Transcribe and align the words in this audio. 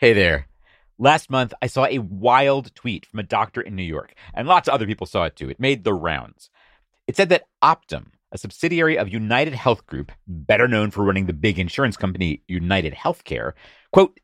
Hey 0.00 0.14
there. 0.14 0.46
Last 0.96 1.28
month, 1.28 1.52
I 1.60 1.66
saw 1.66 1.84
a 1.84 1.98
wild 1.98 2.74
tweet 2.74 3.04
from 3.04 3.20
a 3.20 3.22
doctor 3.22 3.60
in 3.60 3.76
New 3.76 3.82
York, 3.82 4.14
and 4.32 4.48
lots 4.48 4.66
of 4.66 4.72
other 4.72 4.86
people 4.86 5.06
saw 5.06 5.24
it 5.24 5.36
too. 5.36 5.50
It 5.50 5.60
made 5.60 5.84
the 5.84 5.92
rounds. 5.92 6.48
It 7.06 7.16
said 7.16 7.28
that 7.28 7.48
Optum, 7.62 8.06
a 8.32 8.38
subsidiary 8.38 8.96
of 8.96 9.10
United 9.10 9.52
Health 9.52 9.84
Group, 9.84 10.10
better 10.26 10.66
known 10.66 10.90
for 10.90 11.04
running 11.04 11.26
the 11.26 11.34
big 11.34 11.58
insurance 11.58 11.98
company 11.98 12.42
United 12.48 12.94
Healthcare, 12.94 13.52
quote, 13.92 14.18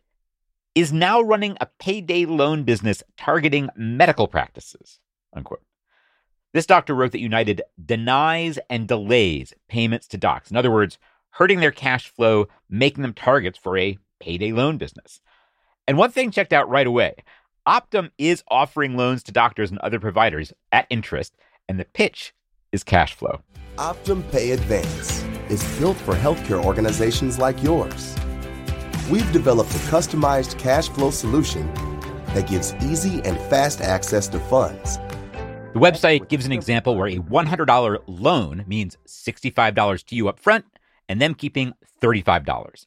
is 0.74 0.94
now 0.94 1.20
running 1.20 1.58
a 1.60 1.68
payday 1.78 2.24
loan 2.24 2.62
business 2.62 3.02
targeting 3.18 3.68
medical 3.76 4.28
practices, 4.28 4.98
unquote. 5.34 5.62
This 6.54 6.64
doctor 6.64 6.94
wrote 6.94 7.12
that 7.12 7.20
United 7.20 7.60
denies 7.84 8.58
and 8.70 8.88
delays 8.88 9.52
payments 9.68 10.08
to 10.08 10.16
docs. 10.16 10.50
In 10.50 10.56
other 10.56 10.70
words, 10.70 10.96
hurting 11.32 11.60
their 11.60 11.70
cash 11.70 12.08
flow, 12.08 12.48
making 12.70 13.02
them 13.02 13.12
targets 13.12 13.58
for 13.58 13.76
a 13.76 13.98
payday 14.20 14.52
loan 14.52 14.78
business. 14.78 15.20
And 15.88 15.96
one 15.96 16.10
thing 16.10 16.30
checked 16.30 16.52
out 16.52 16.68
right 16.68 16.86
away 16.86 17.14
Optum 17.66 18.10
is 18.18 18.44
offering 18.48 18.96
loans 18.96 19.22
to 19.24 19.32
doctors 19.32 19.70
and 19.70 19.80
other 19.80 19.98
providers 19.98 20.52
at 20.70 20.86
interest, 20.88 21.34
and 21.68 21.80
the 21.80 21.84
pitch 21.84 22.32
is 22.72 22.84
cash 22.84 23.14
flow. 23.14 23.40
Optum 23.76 24.28
Pay 24.30 24.52
Advance 24.52 25.24
is 25.48 25.62
built 25.78 25.96
for 25.98 26.14
healthcare 26.14 26.64
organizations 26.64 27.38
like 27.38 27.60
yours. 27.62 28.16
We've 29.10 29.30
developed 29.32 29.70
a 29.70 29.78
customized 29.90 30.58
cash 30.58 30.88
flow 30.88 31.10
solution 31.10 31.72
that 32.34 32.48
gives 32.48 32.74
easy 32.82 33.20
and 33.24 33.38
fast 33.50 33.80
access 33.80 34.28
to 34.28 34.38
funds. 34.38 34.98
The 35.72 35.80
website 35.80 36.28
gives 36.28 36.46
an 36.46 36.52
example 36.52 36.96
where 36.96 37.08
a 37.08 37.18
$100 37.18 37.98
loan 38.06 38.64
means 38.66 38.96
$65 39.06 40.04
to 40.06 40.16
you 40.16 40.28
up 40.28 40.38
front 40.38 40.64
and 41.08 41.20
them 41.20 41.34
keeping 41.34 41.74
$35. 42.00 42.86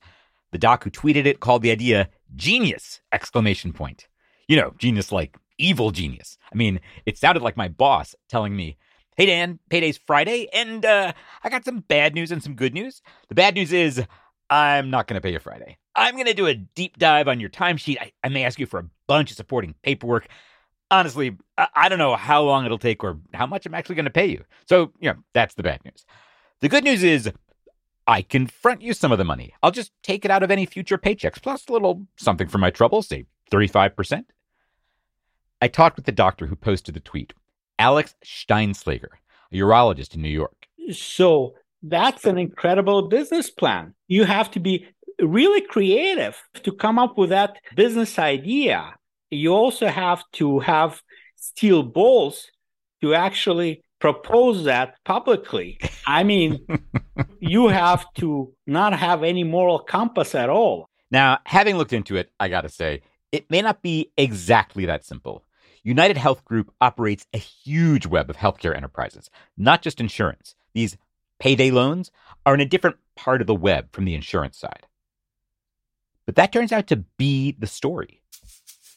The 0.51 0.57
doc 0.57 0.83
who 0.83 0.89
tweeted 0.89 1.25
it 1.25 1.39
called 1.39 1.61
the 1.61 1.71
idea 1.71 2.09
genius 2.35 3.01
exclamation 3.11 3.73
point. 3.73 4.07
You 4.47 4.57
know, 4.57 4.73
genius 4.77 5.11
like 5.11 5.37
evil 5.57 5.91
genius. 5.91 6.37
I 6.51 6.55
mean, 6.55 6.79
it 7.05 7.17
sounded 7.17 7.43
like 7.43 7.57
my 7.57 7.67
boss 7.67 8.15
telling 8.27 8.55
me, 8.55 8.77
"Hey 9.15 9.25
Dan, 9.27 9.59
payday's 9.69 9.97
Friday 9.97 10.47
and 10.53 10.85
uh 10.85 11.13
I 11.43 11.49
got 11.49 11.65
some 11.65 11.81
bad 11.81 12.15
news 12.15 12.31
and 12.31 12.41
some 12.43 12.55
good 12.55 12.73
news. 12.73 13.01
The 13.27 13.35
bad 13.35 13.55
news 13.55 13.71
is 13.71 14.03
I'm 14.49 14.89
not 14.89 15.07
going 15.07 15.15
to 15.15 15.21
pay 15.21 15.31
you 15.31 15.39
Friday. 15.39 15.77
I'm 15.95 16.15
going 16.15 16.25
to 16.25 16.33
do 16.33 16.47
a 16.47 16.55
deep 16.55 16.97
dive 16.97 17.27
on 17.27 17.39
your 17.39 17.49
timesheet. 17.49 17.97
I, 17.99 18.11
I 18.23 18.29
may 18.29 18.43
ask 18.43 18.59
you 18.59 18.65
for 18.65 18.79
a 18.79 18.89
bunch 19.07 19.31
of 19.31 19.37
supporting 19.37 19.75
paperwork. 19.83 20.27
Honestly, 20.89 21.37
I, 21.57 21.67
I 21.75 21.89
don't 21.89 21.99
know 21.99 22.15
how 22.15 22.43
long 22.43 22.65
it'll 22.65 22.79
take 22.79 23.03
or 23.03 23.19
how 23.33 23.45
much 23.45 23.65
I'm 23.65 23.75
actually 23.75 23.95
going 23.95 24.05
to 24.05 24.11
pay 24.11 24.25
you. 24.25 24.43
So, 24.67 24.91
you 24.99 25.09
know, 25.09 25.17
that's 25.33 25.53
the 25.55 25.63
bad 25.63 25.83
news. 25.85 26.05
The 26.61 26.69
good 26.69 26.83
news 26.83 27.03
is 27.03 27.31
I 28.09 28.23
can 28.23 28.47
front 28.47 28.81
you 28.81 28.93
some 28.93 29.11
of 29.11 29.19
the 29.19 29.23
money. 29.23 29.53
I'll 29.61 29.69
just 29.69 29.91
take 30.01 30.25
it 30.25 30.31
out 30.31 30.41
of 30.41 30.49
any 30.49 30.65
future 30.65 30.97
paychecks, 30.97 31.39
plus 31.39 31.67
a 31.67 31.71
little 31.71 32.07
something 32.17 32.47
for 32.47 32.57
my 32.57 32.71
trouble, 32.71 33.03
say 33.03 33.27
35%. 33.51 34.25
I 35.61 35.67
talked 35.67 35.95
with 35.95 36.07
the 36.07 36.11
doctor 36.11 36.47
who 36.47 36.55
posted 36.55 36.95
the 36.95 37.01
tweet, 37.01 37.33
Alex 37.77 38.15
Shteynshlyuger, 38.25 39.09
a 39.51 39.55
urologist 39.55 40.15
in 40.15 40.23
New 40.23 40.29
York. 40.29 40.65
So 40.91 41.53
that's 41.83 42.25
an 42.25 42.39
incredible 42.39 43.09
business 43.09 43.51
plan. 43.51 43.93
You 44.07 44.23
have 44.23 44.49
to 44.51 44.59
be 44.59 44.87
really 45.21 45.61
creative 45.61 46.41
to 46.63 46.71
come 46.71 46.97
up 46.97 47.15
with 47.15 47.29
that 47.29 47.57
business 47.75 48.17
idea. 48.17 48.95
You 49.29 49.53
also 49.53 49.85
have 49.85 50.23
to 50.33 50.57
have 50.61 51.03
steel 51.35 51.83
balls 51.83 52.47
to 53.01 53.13
actually 53.13 53.83
propose 53.99 54.63
that 54.63 54.95
publicly. 55.03 55.79
I 56.07 56.23
mean, 56.23 56.65
you 57.39 57.67
have 57.67 58.05
to 58.15 58.53
not 58.65 58.93
have 58.93 59.23
any 59.23 59.43
moral 59.43 59.79
compass 59.79 60.35
at 60.35 60.49
all. 60.49 60.89
Now, 61.11 61.39
having 61.45 61.77
looked 61.77 61.93
into 61.93 62.15
it, 62.15 62.31
I 62.39 62.49
got 62.49 62.61
to 62.61 62.69
say, 62.69 63.01
it 63.31 63.49
may 63.49 63.61
not 63.61 63.81
be 63.81 64.11
exactly 64.17 64.85
that 64.85 65.05
simple. 65.05 65.43
United 65.83 66.17
Health 66.17 66.43
Group 66.45 66.73
operates 66.81 67.25
a 67.33 67.37
huge 67.37 68.05
web 68.05 68.29
of 68.29 68.37
healthcare 68.37 68.75
enterprises, 68.75 69.29
not 69.57 69.81
just 69.81 69.99
insurance. 69.99 70.55
These 70.73 70.97
payday 71.39 71.71
loans 71.71 72.11
are 72.45 72.53
in 72.53 72.61
a 72.61 72.65
different 72.65 72.97
part 73.15 73.41
of 73.41 73.47
the 73.47 73.55
web 73.55 73.91
from 73.91 74.05
the 74.05 74.15
insurance 74.15 74.57
side. 74.57 74.87
But 76.25 76.35
that 76.35 76.51
turns 76.51 76.71
out 76.71 76.87
to 76.87 76.97
be 77.17 77.55
the 77.57 77.67
story. 77.67 78.21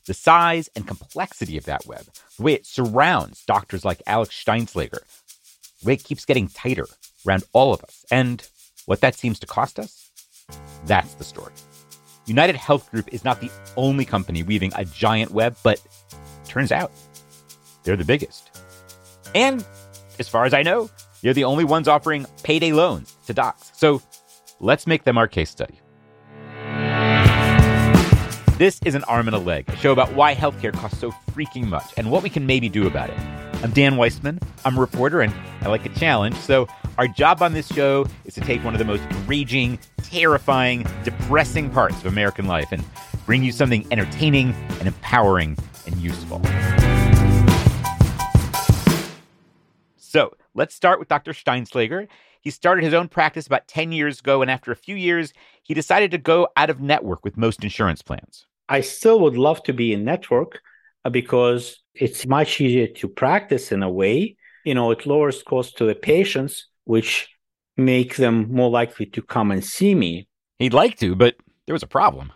The 0.06 0.14
size 0.14 0.68
and 0.74 0.86
complexity 0.86 1.56
of 1.56 1.64
that 1.66 1.86
web, 1.86 2.06
the 2.36 2.42
way 2.42 2.54
it 2.54 2.66
surrounds 2.66 3.44
doctors 3.44 3.84
like 3.84 4.02
Alex 4.06 4.34
Shteynshlyuger, 4.44 5.00
the 5.80 5.86
way 5.86 5.94
it 5.94 6.02
keeps 6.02 6.24
getting 6.24 6.48
tighter 6.48 6.86
around 7.26 7.44
all 7.52 7.72
of 7.72 7.84
us, 7.84 8.04
and 8.10 8.46
what 8.86 9.00
that 9.00 9.14
seems 9.14 9.38
to 9.38 9.46
cost 9.46 9.78
us, 9.78 10.10
that's 10.86 11.14
the 11.14 11.24
story. 11.24 11.52
United 12.26 12.56
Health 12.56 12.90
Group 12.90 13.12
is 13.12 13.24
not 13.24 13.40
the 13.40 13.50
only 13.76 14.04
company 14.04 14.42
weaving 14.42 14.72
a 14.74 14.84
giant 14.84 15.30
web, 15.30 15.56
but 15.62 15.80
turns 16.46 16.72
out 16.72 16.90
they're 17.84 17.96
the 17.96 18.04
biggest. 18.04 18.50
And 19.34 19.64
as 20.18 20.28
far 20.28 20.44
as 20.44 20.54
I 20.54 20.62
know, 20.62 20.90
they're 21.20 21.32
the 21.32 21.44
only 21.44 21.64
ones 21.64 21.86
offering 21.86 22.26
payday 22.42 22.72
loans 22.72 23.16
to 23.26 23.34
docs. 23.34 23.70
So 23.74 24.02
let's 24.60 24.86
make 24.86 25.04
them 25.04 25.16
our 25.16 25.28
case 25.28 25.50
study. 25.50 25.78
This 28.62 28.78
is 28.84 28.94
an 28.94 29.02
arm 29.08 29.26
and 29.26 29.34
a 29.34 29.40
leg, 29.40 29.68
a 29.70 29.76
show 29.76 29.90
about 29.90 30.12
why 30.12 30.36
healthcare 30.36 30.72
costs 30.72 31.00
so 31.00 31.10
freaking 31.32 31.66
much 31.66 31.94
and 31.96 32.12
what 32.12 32.22
we 32.22 32.30
can 32.30 32.46
maybe 32.46 32.68
do 32.68 32.86
about 32.86 33.10
it. 33.10 33.18
I'm 33.60 33.72
Dan 33.72 33.96
Weissman. 33.96 34.38
I'm 34.64 34.78
a 34.78 34.80
reporter 34.80 35.20
and 35.20 35.34
I 35.62 35.68
like 35.68 35.84
a 35.84 35.88
challenge. 35.88 36.36
So, 36.36 36.68
our 36.96 37.08
job 37.08 37.42
on 37.42 37.54
this 37.54 37.66
show 37.66 38.06
is 38.24 38.34
to 38.34 38.40
take 38.40 38.62
one 38.62 38.72
of 38.72 38.78
the 38.78 38.84
most 38.84 39.02
raging, 39.26 39.80
terrifying, 40.04 40.86
depressing 41.02 41.70
parts 41.70 41.96
of 41.96 42.06
American 42.06 42.46
life 42.46 42.70
and 42.70 42.84
bring 43.26 43.42
you 43.42 43.50
something 43.50 43.84
entertaining 43.90 44.54
and 44.78 44.86
empowering 44.86 45.58
and 45.84 45.96
useful. 45.96 46.40
So, 49.96 50.36
let's 50.54 50.72
start 50.72 51.00
with 51.00 51.08
Dr. 51.08 51.32
Shteynshlyuger. 51.32 52.06
He 52.40 52.50
started 52.50 52.84
his 52.84 52.94
own 52.94 53.08
practice 53.08 53.48
about 53.48 53.66
10 53.66 53.90
years 53.90 54.20
ago, 54.20 54.40
and 54.40 54.48
after 54.48 54.70
a 54.70 54.76
few 54.76 54.94
years, 54.94 55.32
he 55.64 55.74
decided 55.74 56.12
to 56.12 56.18
go 56.18 56.46
out 56.56 56.70
of 56.70 56.80
network 56.80 57.24
with 57.24 57.36
most 57.36 57.64
insurance 57.64 58.02
plans. 58.02 58.46
I 58.68 58.80
still 58.80 59.20
would 59.20 59.36
love 59.36 59.62
to 59.64 59.72
be 59.72 59.92
in 59.92 60.04
network 60.04 60.60
uh, 61.04 61.10
because 61.10 61.82
it's 61.94 62.26
much 62.26 62.60
easier 62.60 62.86
to 62.86 63.08
practice 63.08 63.72
in 63.72 63.82
a 63.82 63.90
way. 63.90 64.36
You 64.64 64.74
know, 64.74 64.90
it 64.90 65.06
lowers 65.06 65.42
cost 65.42 65.78
to 65.78 65.84
the 65.84 65.94
patients, 65.94 66.68
which 66.84 67.28
make 67.76 68.16
them 68.16 68.52
more 68.52 68.70
likely 68.70 69.06
to 69.06 69.22
come 69.22 69.50
and 69.50 69.64
see 69.64 69.94
me. 69.94 70.28
He'd 70.58 70.74
like 70.74 70.98
to, 70.98 71.14
but 71.14 71.36
there 71.66 71.74
was 71.74 71.82
a 71.82 71.88
problem. 71.88 72.32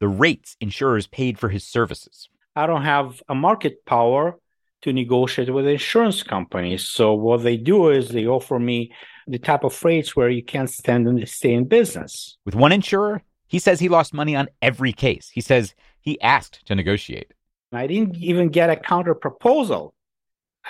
The 0.00 0.08
rates 0.08 0.56
insurers 0.60 1.06
paid 1.06 1.38
for 1.38 1.48
his 1.48 1.66
services. 1.66 2.28
I 2.54 2.66
don't 2.66 2.82
have 2.82 3.20
a 3.28 3.34
market 3.34 3.84
power 3.84 4.38
to 4.82 4.92
negotiate 4.92 5.52
with 5.52 5.66
insurance 5.66 6.22
companies. 6.22 6.88
So 6.88 7.14
what 7.14 7.42
they 7.42 7.56
do 7.56 7.90
is 7.90 8.08
they 8.08 8.26
offer 8.26 8.58
me 8.58 8.92
the 9.26 9.38
type 9.38 9.64
of 9.64 9.84
rates 9.84 10.14
where 10.14 10.28
you 10.28 10.44
can't 10.44 10.70
stand 10.70 11.08
and 11.08 11.28
stay 11.28 11.52
in 11.52 11.64
business. 11.64 12.36
With 12.44 12.54
one 12.54 12.72
insurer, 12.72 13.22
he 13.48 13.58
says 13.58 13.80
he 13.80 13.88
lost 13.88 14.14
money 14.14 14.36
on 14.36 14.48
every 14.62 14.92
case. 14.92 15.30
He 15.30 15.40
says 15.40 15.74
he 16.00 16.20
asked 16.20 16.64
to 16.66 16.74
negotiate. 16.74 17.32
I 17.72 17.86
didn't 17.86 18.16
even 18.16 18.48
get 18.48 18.70
a 18.70 18.76
counter 18.76 19.14
proposal. 19.14 19.94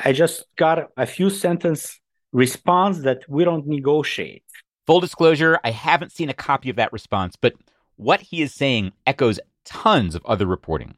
I 0.04 0.12
just 0.12 0.44
got 0.56 0.88
a 0.96 1.06
few 1.06 1.28
sentence 1.28 2.00
response 2.32 3.00
that 3.00 3.28
we 3.28 3.44
don't 3.44 3.66
negotiate. 3.66 4.44
Full 4.86 5.00
disclosure, 5.00 5.58
I 5.64 5.70
haven't 5.70 6.12
seen 6.12 6.28
a 6.28 6.34
copy 6.34 6.70
of 6.70 6.76
that 6.76 6.92
response, 6.92 7.36
but 7.36 7.54
what 7.96 8.20
he 8.20 8.42
is 8.42 8.54
saying 8.54 8.92
echoes 9.06 9.40
tons 9.64 10.14
of 10.14 10.24
other 10.24 10.46
reporting. 10.46 10.94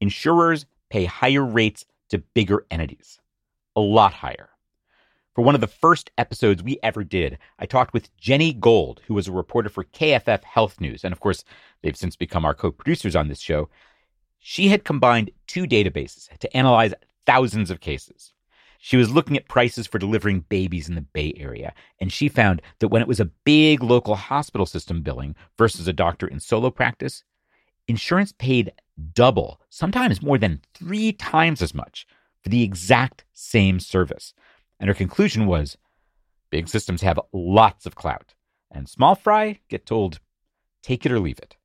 Insurers 0.00 0.66
pay 0.88 1.04
higher 1.04 1.44
rates 1.44 1.84
to 2.10 2.18
bigger 2.18 2.64
entities, 2.70 3.18
a 3.74 3.80
lot 3.80 4.12
higher. 4.12 4.50
For 5.34 5.42
one 5.42 5.56
of 5.56 5.60
the 5.60 5.66
first 5.66 6.12
episodes 6.16 6.62
we 6.62 6.78
ever 6.82 7.02
did, 7.02 7.38
I 7.58 7.66
talked 7.66 7.92
with 7.92 8.16
Jenny 8.16 8.52
Gold, 8.52 9.02
who 9.06 9.14
was 9.14 9.26
a 9.26 9.32
reporter 9.32 9.68
for 9.68 9.82
KFF 9.82 10.44
Health 10.44 10.80
News. 10.80 11.02
And 11.02 11.12
of 11.12 11.18
course, 11.18 11.44
they've 11.82 11.96
since 11.96 12.14
become 12.14 12.44
our 12.44 12.54
co 12.54 12.70
producers 12.70 13.16
on 13.16 13.26
this 13.26 13.40
show. 13.40 13.68
She 14.38 14.68
had 14.68 14.84
combined 14.84 15.32
two 15.48 15.64
databases 15.64 16.28
to 16.38 16.56
analyze 16.56 16.94
thousands 17.26 17.70
of 17.70 17.80
cases. 17.80 18.32
She 18.78 18.96
was 18.96 19.10
looking 19.10 19.36
at 19.36 19.48
prices 19.48 19.86
for 19.86 19.98
delivering 19.98 20.40
babies 20.40 20.88
in 20.88 20.94
the 20.94 21.00
Bay 21.00 21.32
Area, 21.36 21.72
and 21.98 22.12
she 22.12 22.28
found 22.28 22.62
that 22.78 22.88
when 22.88 23.02
it 23.02 23.08
was 23.08 23.18
a 23.18 23.30
big 23.44 23.82
local 23.82 24.14
hospital 24.14 24.66
system 24.66 25.02
billing 25.02 25.34
versus 25.56 25.88
a 25.88 25.92
doctor 25.92 26.28
in 26.28 26.38
solo 26.38 26.70
practice, 26.70 27.24
insurance 27.88 28.32
paid 28.32 28.72
double, 29.14 29.60
sometimes 29.70 30.22
more 30.22 30.38
than 30.38 30.60
three 30.74 31.12
times 31.12 31.62
as 31.62 31.74
much 31.74 32.06
for 32.42 32.50
the 32.50 32.62
exact 32.62 33.24
same 33.32 33.80
service. 33.80 34.34
And 34.84 34.88
her 34.90 34.94
conclusion 34.94 35.46
was 35.46 35.78
big 36.50 36.68
systems 36.68 37.00
have 37.00 37.18
lots 37.32 37.86
of 37.86 37.94
clout, 37.94 38.34
and 38.70 38.86
small 38.86 39.14
fry 39.14 39.60
get 39.70 39.86
told, 39.86 40.20
take 40.82 41.06
it 41.06 41.12
or 41.12 41.18
leave 41.18 41.38
it. 41.38 41.56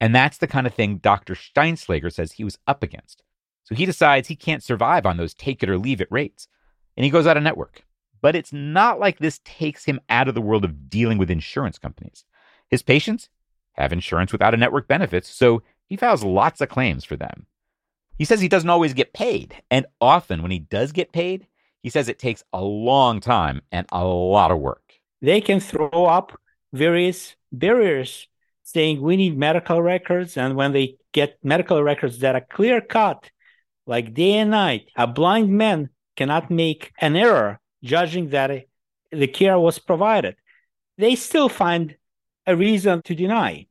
And 0.00 0.14
that's 0.14 0.38
the 0.38 0.46
kind 0.46 0.66
of 0.66 0.72
thing 0.72 0.96
Dr. 0.96 1.34
Shteynshlyuger 1.34 2.10
says 2.10 2.32
he 2.32 2.44
was 2.44 2.56
up 2.66 2.82
against. 2.82 3.22
So 3.64 3.74
he 3.74 3.84
decides 3.84 4.26
he 4.26 4.36
can't 4.36 4.62
survive 4.62 5.04
on 5.04 5.18
those 5.18 5.34
take 5.34 5.62
it 5.62 5.68
or 5.68 5.76
leave 5.76 6.00
it 6.00 6.08
rates, 6.10 6.48
and 6.96 7.04
he 7.04 7.10
goes 7.10 7.26
out 7.26 7.36
of 7.36 7.42
network. 7.42 7.84
But 8.22 8.34
it's 8.34 8.54
not 8.54 8.98
like 8.98 9.18
this 9.18 9.42
takes 9.44 9.84
him 9.84 10.00
out 10.08 10.28
of 10.28 10.34
the 10.34 10.40
world 10.40 10.64
of 10.64 10.88
dealing 10.88 11.18
with 11.18 11.30
insurance 11.30 11.76
companies. 11.76 12.24
His 12.70 12.80
patients 12.80 13.28
have 13.72 13.92
insurance 13.92 14.32
without 14.32 14.54
a 14.54 14.56
network 14.56 14.88
benefits, 14.88 15.28
so 15.28 15.62
he 15.90 15.96
files 15.96 16.24
lots 16.24 16.62
of 16.62 16.70
claims 16.70 17.04
for 17.04 17.18
them. 17.18 17.44
He 18.16 18.24
says 18.24 18.40
he 18.40 18.48
doesn't 18.48 18.70
always 18.70 18.94
get 18.94 19.12
paid, 19.12 19.62
and 19.70 19.84
often 20.00 20.40
when 20.40 20.50
he 20.50 20.58
does 20.58 20.92
get 20.92 21.12
paid, 21.12 21.46
he 21.88 21.90
says 21.90 22.10
it 22.10 22.18
takes 22.18 22.44
a 22.52 22.62
long 22.62 23.18
time 23.18 23.62
and 23.72 23.86
a 23.92 24.04
lot 24.04 24.50
of 24.50 24.58
work. 24.58 24.92
They 25.22 25.40
can 25.40 25.58
throw 25.58 26.04
up 26.04 26.38
various 26.70 27.34
barriers 27.50 28.28
saying 28.62 29.00
we 29.00 29.16
need 29.16 29.38
medical 29.38 29.80
records, 29.80 30.36
and 30.36 30.54
when 30.54 30.72
they 30.72 30.96
get 31.14 31.38
medical 31.42 31.82
records 31.82 32.18
that 32.18 32.34
are 32.34 32.46
clear 32.50 32.82
cut, 32.82 33.30
like 33.86 34.12
day 34.12 34.34
and 34.34 34.50
night, 34.50 34.90
a 34.96 35.06
blind 35.06 35.48
man 35.48 35.88
cannot 36.14 36.50
make 36.50 36.92
an 37.00 37.16
error 37.16 37.58
judging 37.82 38.28
that 38.28 38.66
the 39.10 39.26
care 39.26 39.58
was 39.58 39.78
provided. 39.78 40.36
They 40.98 41.14
still 41.14 41.48
find 41.48 41.96
a 42.46 42.54
reason 42.54 43.00
to 43.04 43.14
deny. 43.14 43.66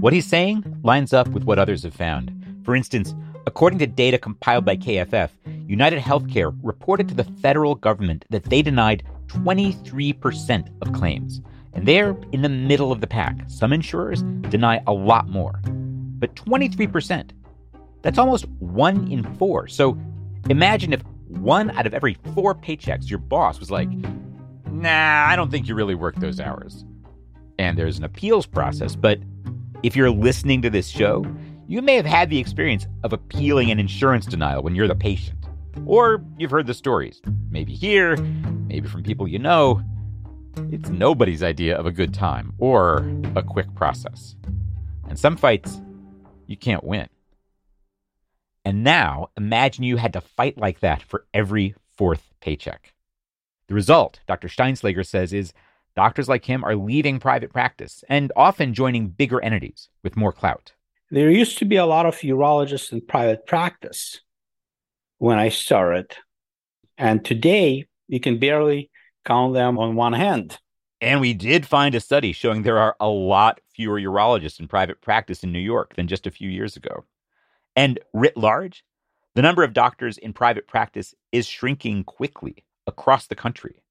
What 0.00 0.12
he's 0.12 0.26
saying 0.26 0.80
lines 0.82 1.14
up 1.14 1.28
with 1.28 1.44
what 1.44 1.58
others 1.58 1.84
have 1.84 1.94
found. 1.94 2.30
For 2.66 2.76
instance, 2.76 3.14
according 3.52 3.78
to 3.78 3.86
data 3.86 4.16
compiled 4.16 4.64
by 4.64 4.74
KFF, 4.74 5.28
United 5.66 6.00
Healthcare 6.00 6.58
reported 6.62 7.06
to 7.08 7.14
the 7.14 7.24
federal 7.42 7.74
government 7.74 8.24
that 8.30 8.44
they 8.44 8.62
denied 8.62 9.02
23% 9.26 10.70
of 10.80 10.92
claims. 10.94 11.42
And 11.74 11.86
they're 11.86 12.16
in 12.32 12.40
the 12.40 12.48
middle 12.48 12.90
of 12.90 13.02
the 13.02 13.06
pack. 13.06 13.44
Some 13.48 13.74
insurers 13.74 14.22
deny 14.48 14.80
a 14.86 14.92
lot 14.94 15.28
more. 15.28 15.60
But 15.66 16.34
23%, 16.34 17.32
that's 18.00 18.16
almost 18.16 18.48
one 18.58 19.12
in 19.12 19.22
four. 19.34 19.68
So 19.68 19.98
imagine 20.48 20.94
if 20.94 21.02
one 21.26 21.72
out 21.72 21.86
of 21.86 21.92
every 21.92 22.16
four 22.34 22.54
paychecks 22.54 23.10
your 23.10 23.18
boss 23.18 23.60
was 23.60 23.70
like, 23.70 23.90
nah, 24.70 25.26
I 25.28 25.36
don't 25.36 25.50
think 25.50 25.68
you 25.68 25.74
really 25.74 25.94
work 25.94 26.16
those 26.16 26.40
hours. 26.40 26.86
And 27.58 27.76
there's 27.76 27.98
an 27.98 28.04
appeals 28.04 28.46
process, 28.46 28.96
but 28.96 29.18
if 29.82 29.94
you're 29.94 30.10
listening 30.10 30.62
to 30.62 30.70
this 30.70 30.88
show, 30.88 31.26
you 31.72 31.80
may 31.80 31.94
have 31.94 32.04
had 32.04 32.28
the 32.28 32.38
experience 32.38 32.86
of 33.02 33.14
appealing 33.14 33.70
an 33.70 33.80
insurance 33.80 34.26
denial 34.26 34.62
when 34.62 34.74
you're 34.74 34.86
the 34.86 34.94
patient. 34.94 35.38
Or 35.86 36.22
you've 36.36 36.50
heard 36.50 36.66
the 36.66 36.74
stories, 36.74 37.22
maybe 37.50 37.74
here, 37.74 38.18
maybe 38.68 38.86
from 38.86 39.02
people 39.02 39.26
you 39.26 39.38
know. 39.38 39.82
It's 40.70 40.90
nobody's 40.90 41.42
idea 41.42 41.74
of 41.78 41.86
a 41.86 41.90
good 41.90 42.12
time 42.12 42.52
or 42.58 43.10
a 43.34 43.42
quick 43.42 43.74
process. 43.74 44.36
And 45.08 45.18
some 45.18 45.34
fights, 45.34 45.80
you 46.46 46.58
can't 46.58 46.84
win. 46.84 47.08
And 48.66 48.84
now, 48.84 49.30
imagine 49.38 49.82
you 49.82 49.96
had 49.96 50.12
to 50.12 50.20
fight 50.20 50.58
like 50.58 50.80
that 50.80 51.02
for 51.02 51.24
every 51.32 51.74
fourth 51.96 52.34
paycheck. 52.42 52.92
The 53.68 53.74
result, 53.74 54.20
Dr. 54.28 54.48
Shteynshlyuger 54.48 55.06
says, 55.06 55.32
is 55.32 55.54
doctors 55.96 56.28
like 56.28 56.44
him 56.44 56.64
are 56.64 56.76
leaving 56.76 57.18
private 57.18 57.50
practice 57.50 58.04
and 58.10 58.30
often 58.36 58.74
joining 58.74 59.08
bigger 59.08 59.40
entities 59.40 59.88
with 60.02 60.18
more 60.18 60.32
clout. 60.32 60.74
There 61.12 61.30
used 61.30 61.58
to 61.58 61.66
be 61.66 61.76
a 61.76 61.84
lot 61.84 62.06
of 62.06 62.16
urologists 62.20 62.90
in 62.90 63.02
private 63.02 63.46
practice 63.46 64.22
when 65.18 65.38
I 65.38 65.50
started. 65.50 66.16
And 66.96 67.22
today, 67.22 67.84
you 68.08 68.18
can 68.18 68.38
barely 68.38 68.90
count 69.26 69.52
them 69.52 69.78
on 69.78 69.94
one 69.94 70.14
hand. 70.14 70.58
And 71.02 71.20
we 71.20 71.34
did 71.34 71.66
find 71.66 71.94
a 71.94 72.00
study 72.00 72.32
showing 72.32 72.62
there 72.62 72.78
are 72.78 72.96
a 72.98 73.08
lot 73.08 73.60
fewer 73.74 74.00
urologists 74.00 74.58
in 74.58 74.68
private 74.68 75.02
practice 75.02 75.44
in 75.44 75.52
New 75.52 75.58
York 75.58 75.96
than 75.96 76.08
just 76.08 76.26
a 76.26 76.30
few 76.30 76.48
years 76.48 76.78
ago. 76.78 77.04
And 77.76 77.98
writ 78.14 78.38
large, 78.38 78.82
the 79.34 79.42
number 79.42 79.62
of 79.62 79.74
doctors 79.74 80.16
in 80.16 80.32
private 80.32 80.66
practice 80.66 81.14
is 81.30 81.46
shrinking 81.46 82.04
quickly 82.04 82.64
across 82.86 83.26
the 83.26 83.36
country. 83.36 83.82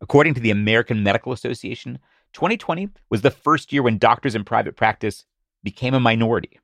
According 0.00 0.34
to 0.34 0.40
the 0.40 0.52
American 0.52 1.02
Medical 1.02 1.32
Association, 1.32 1.98
2020 2.34 2.88
was 3.10 3.22
the 3.22 3.32
first 3.32 3.72
year 3.72 3.82
when 3.82 3.98
doctors 3.98 4.36
in 4.36 4.44
private 4.44 4.76
practice 4.76 5.24
became 5.62 5.94
a 5.94 6.00
minority. 6.00 6.58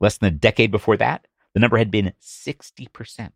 Less 0.00 0.18
than 0.18 0.32
a 0.32 0.36
decade 0.36 0.70
before 0.70 0.96
that, 0.96 1.26
the 1.54 1.60
number 1.60 1.76
had 1.76 1.90
been 1.90 2.12
60%. 2.20 3.30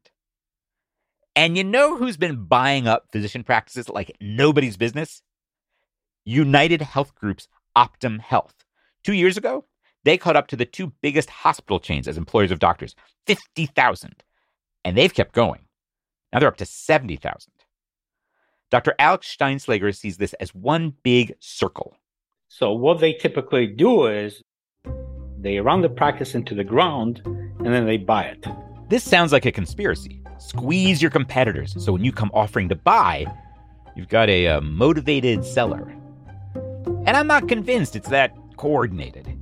And 1.37 1.57
you 1.57 1.65
know 1.65 1.97
who's 1.97 2.17
been 2.17 2.45
buying 2.45 2.87
up 2.87 3.11
physician 3.11 3.43
practices 3.43 3.89
like 3.89 4.17
nobody's 4.21 4.77
business? 4.77 5.23
United 6.25 6.81
Health 6.81 7.15
Group's 7.15 7.49
Optum 7.77 8.21
Health. 8.21 8.55
Two 9.03 9.13
years 9.13 9.37
ago, 9.37 9.65
they 10.05 10.17
caught 10.17 10.37
up 10.37 10.47
to 10.49 10.57
the 10.57 10.65
two 10.65 10.93
biggest 11.03 11.29
hospital 11.29 11.81
chains 11.81 12.07
as 12.07 12.17
employers 12.17 12.51
of 12.51 12.59
doctors 12.59 12.95
50,000. 13.27 14.23
And 14.85 14.97
they've 14.97 15.13
kept 15.13 15.35
going. 15.35 15.67
Now 16.33 16.39
they're 16.39 16.49
up 16.49 16.57
to 16.59 16.67
70,000. 16.67 17.53
Dr. 18.71 18.95
Alex 18.99 19.35
Shteynshlyuger 19.37 19.97
sees 19.97 20.17
this 20.17 20.33
as 20.35 20.55
one 20.55 20.95
big 21.03 21.37
circle. 21.41 21.97
So, 22.49 22.73
what 22.73 23.01
they 23.01 23.13
typically 23.13 23.67
do 23.67 24.07
is 24.07 24.43
they 25.45 25.61
run 25.61 25.83
the 25.83 25.91
practice 25.91 26.35
into 26.35 26.55
the 26.55 26.65
ground 26.65 27.21
and 27.25 27.67
then 27.67 27.85
they 27.85 27.99
buy 27.99 28.25
it. 28.25 28.47
This 28.89 29.05
sounds 29.05 29.31
like 29.31 29.45
a 29.45 29.53
conspiracy. 29.53 30.23
Squeeze 30.39 31.03
your 31.03 31.11
competitors 31.11 31.75
so 31.79 31.93
when 31.93 32.03
you 32.03 32.13
come 32.13 32.31
offering 32.33 32.69
to 32.71 32.75
buy, 32.75 33.27
you've 33.95 34.09
got 34.09 34.31
a, 34.31 34.47
a 34.47 34.61
motivated 34.63 35.45
seller. 35.45 35.95
And 37.07 37.11
I'm 37.11 37.27
not 37.27 37.47
convinced 37.47 37.95
it's 37.95 38.09
that 38.09 38.35
coordinated. 38.57 39.39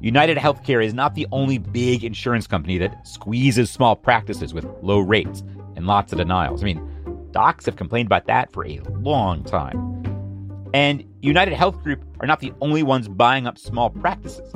United 0.00 0.38
Healthcare 0.38 0.82
is 0.82 0.94
not 0.94 1.14
the 1.14 1.26
only 1.30 1.58
big 1.58 2.04
insurance 2.04 2.46
company 2.46 2.78
that 2.78 3.06
squeezes 3.06 3.70
small 3.70 3.96
practices 3.96 4.54
with 4.54 4.64
low 4.80 4.98
rates 4.98 5.42
and 5.76 5.86
lots 5.86 6.12
of 6.12 6.18
denials. 6.18 6.62
I 6.62 6.64
mean, 6.64 7.28
docs 7.32 7.66
have 7.66 7.76
complained 7.76 8.06
about 8.06 8.26
that 8.28 8.50
for 8.50 8.66
a 8.66 8.80
long 8.98 9.44
time. 9.44 10.02
And 10.72 11.04
United 11.20 11.52
Health 11.52 11.82
Group 11.82 12.02
are 12.20 12.26
not 12.26 12.40
the 12.40 12.52
only 12.62 12.82
ones 12.82 13.08
buying 13.08 13.46
up 13.46 13.58
small 13.58 13.90
practices. 13.90 14.54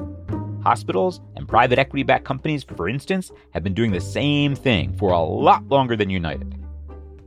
Hospitals 0.68 1.22
and 1.34 1.48
private 1.48 1.78
equity 1.78 2.02
backed 2.02 2.26
companies, 2.26 2.62
for 2.62 2.90
instance, 2.90 3.32
have 3.54 3.64
been 3.64 3.72
doing 3.72 3.90
the 3.90 4.02
same 4.02 4.54
thing 4.54 4.94
for 4.98 5.12
a 5.12 5.18
lot 5.18 5.66
longer 5.68 5.96
than 5.96 6.10
United. 6.10 6.62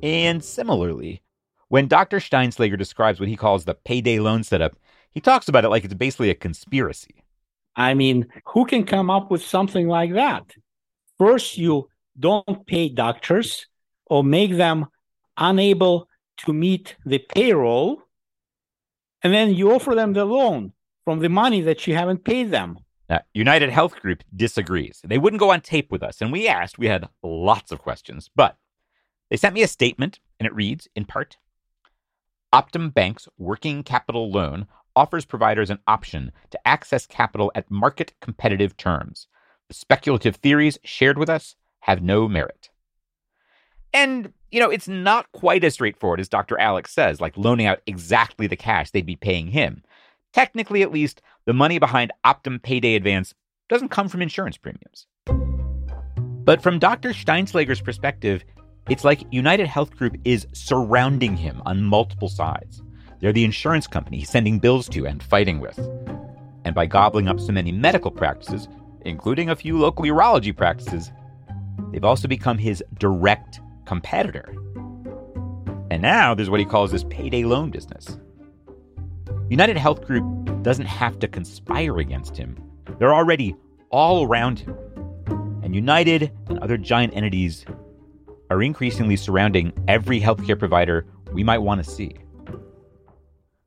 And 0.04 0.44
similarly, 0.44 1.24
when 1.70 1.88
Dr. 1.88 2.18
Shteynshlyuger 2.20 2.78
describes 2.78 3.20
what 3.20 3.30
he 3.30 3.36
calls 3.36 3.66
the 3.66 3.74
payday 3.74 4.20
loan 4.20 4.44
setup, 4.44 4.76
he 5.10 5.20
talks 5.20 5.48
about 5.48 5.66
it 5.66 5.70
like 5.70 5.84
it's 5.84 5.96
basically 5.96 6.30
a 6.30 6.36
conspiracy. 6.36 7.16
I 7.76 7.96
mean, 7.96 8.28
who 8.46 8.64
can 8.64 8.84
come 8.84 9.10
up 9.10 9.32
with 9.32 9.44
something 9.44 9.88
like 9.88 10.14
that? 10.14 10.44
First, 11.18 11.58
you 11.58 11.90
don't 12.20 12.68
pay 12.68 12.90
doctors 12.90 13.66
or 14.06 14.24
make 14.24 14.56
them 14.56 14.86
unable 15.36 16.08
to 16.46 16.54
meet 16.54 16.96
the 17.08 17.18
payroll, 17.18 18.04
and 19.24 19.34
then 19.34 19.56
you 19.56 19.74
offer 19.74 19.96
them 19.96 20.14
the 20.14 20.26
loan 20.26 20.74
from 21.06 21.22
the 21.22 21.30
money 21.30 21.62
that 21.62 21.88
you 21.88 21.96
haven't 21.96 22.24
paid 22.24 22.52
them. 22.52 22.78
United 23.34 23.70
Health 23.70 23.96
Group 24.00 24.24
disagrees. 24.36 25.02
They 25.04 25.18
wouldn't 25.18 25.40
go 25.40 25.52
on 25.52 25.62
tape 25.62 25.92
with 25.92 26.04
us, 26.04 26.22
and 26.22 26.32
we 26.32 26.48
asked. 26.48 26.78
We 26.78 26.88
had 26.88 27.10
lots 27.24 27.72
of 27.72 27.82
questions, 27.82 28.30
but 28.36 28.58
they 29.30 29.38
sent 29.38 29.56
me 29.56 29.64
a 29.64 29.68
statement, 29.68 30.20
and 30.40 30.48
it 30.48 30.56
reads 30.56 30.88
in 30.96 31.06
part 31.06 31.38
Optum 32.54 32.94
Bank's 32.94 33.28
working 33.38 33.84
capital 33.84 34.30
loan 34.30 34.68
offers 34.96 35.26
providers 35.26 35.70
an 35.70 35.80
option 35.88 36.32
to 36.50 36.68
access 36.68 37.06
capital 37.06 37.52
at 37.56 37.72
market 37.72 38.14
competitive 38.22 38.76
terms. 38.76 39.28
The 39.70 39.74
speculative 39.74 40.36
theories 40.36 40.78
shared 40.84 41.18
with 41.18 41.30
us 41.30 41.56
have 41.82 42.02
no 42.02 42.28
merit. 42.28 42.70
And, 43.94 44.34
you 44.52 44.60
know, 44.60 44.70
it's 44.70 44.88
not 44.88 45.32
quite 45.32 45.64
as 45.64 45.74
straightforward 45.74 46.20
as 46.20 46.30
Dr. 46.30 46.60
Alex 46.60 46.94
says, 46.94 47.22
like 47.22 47.38
loaning 47.38 47.68
out 47.68 47.82
exactly 47.86 48.48
the 48.48 48.56
cash 48.56 48.92
they'd 48.92 49.06
be 49.06 49.16
paying 49.16 49.48
him. 49.48 49.84
Technically, 50.34 50.82
at 50.82 50.92
least, 50.92 51.22
the 51.46 51.54
money 51.54 51.78
behind 51.78 52.12
Optum 52.26 52.62
Payday 52.62 52.96
Advance 52.96 53.34
doesn't 53.70 53.90
come 53.90 54.08
from 54.08 54.22
insurance 54.22 54.58
premiums. 54.58 55.08
But 56.44 56.64
from 56.64 56.80
Dr. 56.80 57.10
Shteynshlyuger's 57.10 57.82
perspective, 57.82 58.44
it's 58.90 59.04
like 59.04 59.32
United 59.32 59.68
Health 59.68 59.96
Group 59.96 60.18
is 60.26 60.48
surrounding 60.54 61.38
him 61.38 61.62
on 61.66 61.84
multiple 61.84 62.30
sides. 62.30 62.82
They're 63.20 63.34
the 63.34 63.44
insurance 63.44 63.88
company 63.88 64.20
he's 64.20 64.30
sending 64.30 64.58
bills 64.58 64.90
to 64.90 65.06
and 65.06 65.22
fighting 65.22 65.60
with. 65.60 65.78
And 66.66 66.74
by 66.74 66.88
gobbling 66.88 67.28
up 67.28 67.40
so 67.40 67.52
many 67.52 67.72
medical 67.72 68.10
practices, 68.10 68.68
including 69.02 69.50
a 69.50 69.56
few 69.56 69.78
local 69.78 70.06
urology 70.06 70.56
practices, 70.56 71.12
they've 71.92 72.04
also 72.04 72.28
become 72.28 72.58
his 72.58 72.84
direct 72.98 73.60
competitor. 73.86 74.56
And 75.92 76.02
now 76.02 76.34
there's 76.34 76.50
what 76.50 76.60
he 76.60 76.66
calls 76.66 76.92
this 76.92 77.04
payday 77.10 77.44
loan 77.44 77.70
business. 77.70 78.18
United 79.52 79.76
Health 79.76 80.06
Group 80.06 80.64
doesn't 80.64 80.86
have 80.86 81.20
to 81.20 81.28
conspire 81.28 82.00
against 82.00 82.38
him. 82.38 82.58
They're 82.98 83.14
already 83.14 83.54
all 83.90 84.24
around 84.24 84.60
him. 84.60 84.78
And 85.62 85.76
United 85.76 86.32
and 86.48 86.58
other 86.60 86.78
giant 86.78 87.14
entities 87.14 87.66
are 88.50 88.64
increasingly 88.64 89.18
surrounding 89.18 89.74
every 89.90 90.22
healthcare 90.22 90.58
provider 90.58 91.06
we 91.34 91.44
might 91.44 91.58
want 91.58 91.84
to 91.84 91.90
see 91.90 92.16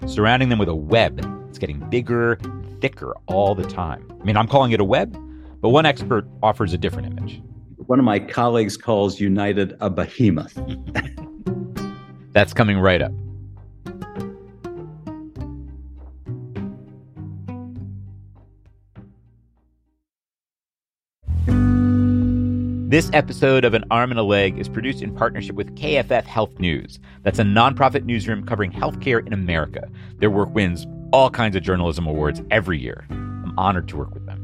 surrounding 0.07 0.49
them 0.49 0.59
with 0.59 0.69
a 0.69 0.75
web. 0.75 1.17
that's 1.47 1.59
getting 1.59 1.79
bigger 1.91 2.39
thicker 2.81 3.15
all 3.27 3.55
the 3.55 3.65
time. 3.65 4.07
I 4.21 4.25
mean, 4.25 4.37
I'm 4.37 4.49
calling 4.49 4.73
it 4.73 4.81
a 4.81 4.85
web, 4.85 5.13
but 5.61 5.69
one 5.69 5.87
expert 5.87 6.27
offers 6.43 6.73
a 6.73 6.79
different 6.79 7.09
image. 7.09 7.43
One 7.87 7.99
of 7.99 8.05
my 8.05 8.19
colleagues 8.19 8.77
calls 8.79 9.21
United 9.21 9.77
a 9.81 9.91
behemoth. 9.91 10.59
That's 12.33 12.53
coming 12.55 12.79
right 12.79 13.03
up. 13.03 13.13
This 22.95 23.11
episode 23.13 23.65
of 23.65 23.75
An 23.75 23.83
Arm 23.91 24.13
and 24.13 24.21
a 24.21 24.23
Leg 24.23 24.57
is 24.57 24.69
produced 24.69 25.03
in 25.03 25.13
partnership 25.13 25.57
with 25.57 25.75
KFF 25.75 26.23
Health 26.23 26.61
News. 26.61 27.01
That's 27.25 27.41
a 27.41 27.43
nonprofit 27.43 28.05
newsroom 28.05 28.47
covering 28.47 28.71
healthcare 28.71 29.27
in 29.27 29.33
America. 29.33 29.89
Their 30.19 30.31
work 30.31 30.55
wins 30.55 30.87
all 31.13 31.29
kinds 31.29 31.57
of 31.57 31.65
journalism 31.65 32.07
awards 32.07 32.41
every 32.53 32.79
year. 32.79 33.05
I'm 33.11 33.53
honored 33.59 33.89
to 33.89 33.97
work 33.97 34.15
with 34.15 34.25
them. 34.27 34.39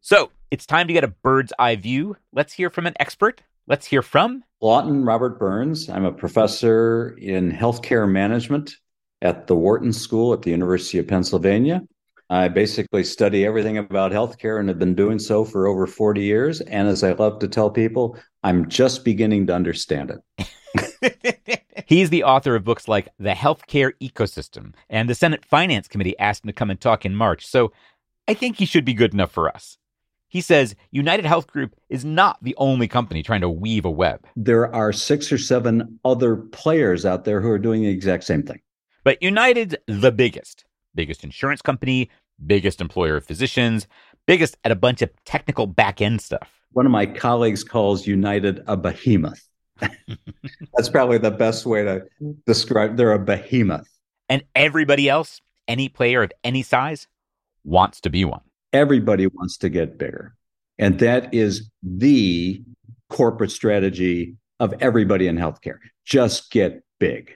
So 0.00 0.30
it's 0.52 0.64
time 0.64 0.86
to 0.86 0.92
get 0.92 1.02
a 1.02 1.08
bird's 1.08 1.52
eye 1.58 1.74
view. 1.74 2.16
Let's 2.32 2.52
hear 2.52 2.70
from 2.70 2.86
an 2.86 2.94
expert. 3.00 3.42
Let's 3.66 3.86
hear 3.86 4.02
from 4.02 4.44
Lawton 4.60 5.04
Robert 5.04 5.40
Burns. 5.40 5.88
I'm 5.88 6.04
a 6.04 6.12
professor 6.12 7.18
in 7.20 7.50
healthcare 7.50 8.08
management 8.08 8.76
at 9.20 9.48
the 9.48 9.56
Wharton 9.56 9.92
School 9.92 10.32
at 10.32 10.42
the 10.42 10.50
University 10.50 10.98
of 10.98 11.08
Pennsylvania. 11.08 11.82
I 12.30 12.48
basically 12.48 13.04
study 13.04 13.44
everything 13.44 13.78
about 13.78 14.12
healthcare 14.12 14.58
and 14.58 14.68
have 14.68 14.78
been 14.78 14.94
doing 14.94 15.18
so 15.18 15.44
for 15.44 15.66
over 15.66 15.86
40 15.86 16.22
years. 16.22 16.60
And 16.62 16.88
as 16.88 17.04
I 17.04 17.12
love 17.12 17.38
to 17.40 17.48
tell 17.48 17.70
people, 17.70 18.18
I'm 18.42 18.68
just 18.68 19.04
beginning 19.04 19.46
to 19.48 19.54
understand 19.54 20.12
it. 20.36 21.64
He's 21.86 22.10
the 22.10 22.24
author 22.24 22.54
of 22.56 22.64
books 22.64 22.88
like 22.88 23.08
The 23.18 23.30
Healthcare 23.30 23.92
Ecosystem, 24.00 24.74
and 24.88 25.08
the 25.08 25.14
Senate 25.14 25.44
Finance 25.44 25.86
Committee 25.86 26.18
asked 26.18 26.44
him 26.44 26.48
to 26.48 26.54
come 26.54 26.70
and 26.70 26.80
talk 26.80 27.04
in 27.04 27.14
March. 27.14 27.46
So 27.46 27.72
I 28.26 28.34
think 28.34 28.56
he 28.56 28.66
should 28.66 28.84
be 28.84 28.94
good 28.94 29.12
enough 29.12 29.30
for 29.30 29.48
us. 29.48 29.76
He 30.28 30.40
says 30.40 30.74
United 30.90 31.26
Health 31.26 31.46
Group 31.46 31.76
is 31.88 32.04
not 32.04 32.42
the 32.42 32.56
only 32.56 32.88
company 32.88 33.22
trying 33.22 33.42
to 33.42 33.48
weave 33.48 33.84
a 33.84 33.90
web. 33.90 34.26
There 34.34 34.74
are 34.74 34.92
six 34.92 35.30
or 35.30 35.38
seven 35.38 36.00
other 36.04 36.36
players 36.36 37.06
out 37.06 37.24
there 37.24 37.40
who 37.40 37.50
are 37.50 37.58
doing 37.58 37.82
the 37.82 37.88
exact 37.88 38.24
same 38.24 38.42
thing. 38.42 38.60
But 39.04 39.22
United's 39.22 39.76
the 39.86 40.10
biggest 40.10 40.64
biggest 40.94 41.24
insurance 41.24 41.62
company, 41.62 42.10
biggest 42.46 42.80
employer 42.80 43.16
of 43.16 43.24
physicians, 43.24 43.86
biggest 44.26 44.56
at 44.64 44.72
a 44.72 44.76
bunch 44.76 45.02
of 45.02 45.10
technical 45.24 45.66
back 45.66 46.00
end 46.00 46.20
stuff. 46.20 46.50
One 46.72 46.86
of 46.86 46.92
my 46.92 47.06
colleagues 47.06 47.62
calls 47.62 48.06
United 48.06 48.62
a 48.66 48.76
behemoth. 48.76 49.48
That's 49.78 50.88
probably 50.88 51.18
the 51.18 51.30
best 51.30 51.66
way 51.66 51.84
to 51.84 52.02
describe 52.46 52.96
they're 52.96 53.12
a 53.12 53.18
behemoth. 53.18 53.88
And 54.28 54.44
everybody 54.54 55.08
else, 55.08 55.40
any 55.68 55.88
player 55.88 56.22
of 56.22 56.32
any 56.42 56.62
size, 56.62 57.06
wants 57.64 58.00
to 58.02 58.10
be 58.10 58.24
one. 58.24 58.40
Everybody 58.72 59.26
wants 59.26 59.56
to 59.58 59.68
get 59.68 59.98
bigger. 59.98 60.34
And 60.78 60.98
that 60.98 61.32
is 61.32 61.70
the 61.82 62.62
corporate 63.08 63.50
strategy 63.50 64.36
of 64.58 64.74
everybody 64.80 65.28
in 65.28 65.36
healthcare. 65.36 65.78
Just 66.04 66.50
get 66.50 66.82
big. 66.98 67.32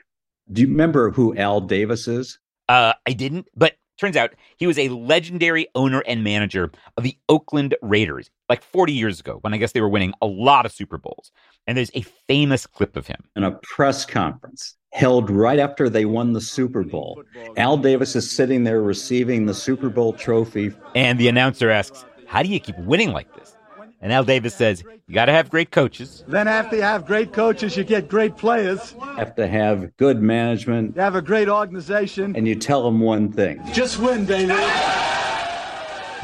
Do 0.51 0.61
you 0.61 0.67
remember 0.67 1.11
who 1.11 1.35
Al 1.37 1.61
Davis 1.61 2.07
is? 2.07 2.39
Uh, 2.69 2.93
I 3.05 3.13
didn't, 3.13 3.47
but 3.55 3.73
turns 3.97 4.15
out 4.15 4.33
he 4.57 4.65
was 4.65 4.77
a 4.77 4.89
legendary 4.89 5.67
owner 5.75 6.01
and 6.07 6.23
manager 6.23 6.71
of 6.97 7.03
the 7.03 7.17
Oakland 7.27 7.75
Raiders 7.81 8.29
like 8.47 8.63
40 8.63 8.93
years 8.93 9.19
ago 9.19 9.39
when 9.41 9.53
I 9.53 9.57
guess 9.57 9.73
they 9.73 9.81
were 9.81 9.89
winning 9.89 10.13
a 10.21 10.27
lot 10.27 10.65
of 10.65 10.71
Super 10.71 10.97
Bowls. 10.97 11.31
And 11.67 11.77
there's 11.77 11.91
a 11.93 12.01
famous 12.27 12.65
clip 12.65 12.95
of 12.95 13.07
him. 13.07 13.23
In 13.35 13.43
a 13.43 13.59
press 13.63 14.05
conference 14.05 14.77
held 14.91 15.29
right 15.29 15.59
after 15.59 15.89
they 15.89 16.05
won 16.05 16.33
the 16.33 16.41
Super 16.41 16.83
Bowl, 16.83 17.21
Al 17.57 17.77
Davis 17.77 18.15
is 18.15 18.29
sitting 18.29 18.63
there 18.63 18.81
receiving 18.81 19.45
the 19.45 19.53
Super 19.53 19.89
Bowl 19.89 20.13
trophy. 20.13 20.71
And 20.95 21.19
the 21.19 21.27
announcer 21.27 21.69
asks, 21.69 22.05
How 22.27 22.41
do 22.41 22.49
you 22.49 22.59
keep 22.59 22.77
winning 22.79 23.11
like 23.11 23.33
this? 23.35 23.55
And 24.01 24.13
Al 24.13 24.23
Davis 24.23 24.55
says, 24.55 24.81
you 25.07 25.13
got 25.13 25.25
to 25.25 25.33
have 25.33 25.49
great 25.49 25.71
coaches. 25.71 26.23
Then 26.25 26.47
after 26.47 26.77
you 26.77 26.83
have 26.83 27.05
great 27.05 27.33
coaches, 27.33 27.75
you 27.75 27.83
get 27.83 28.07
great 28.07 28.37
players. 28.37 28.95
You 28.97 29.15
have 29.15 29.35
to 29.35 29.45
have 29.45 29.95
good 29.97 30.21
management. 30.21 30.95
You 30.95 31.01
have 31.01 31.15
a 31.15 31.21
great 31.21 31.49
organization. 31.49 32.33
And 32.35 32.47
you 32.47 32.55
tell 32.55 32.83
them 32.83 33.01
one 33.01 33.29
thing. 33.31 33.61
Just 33.73 33.99
win, 33.99 34.25
baby. 34.25 34.53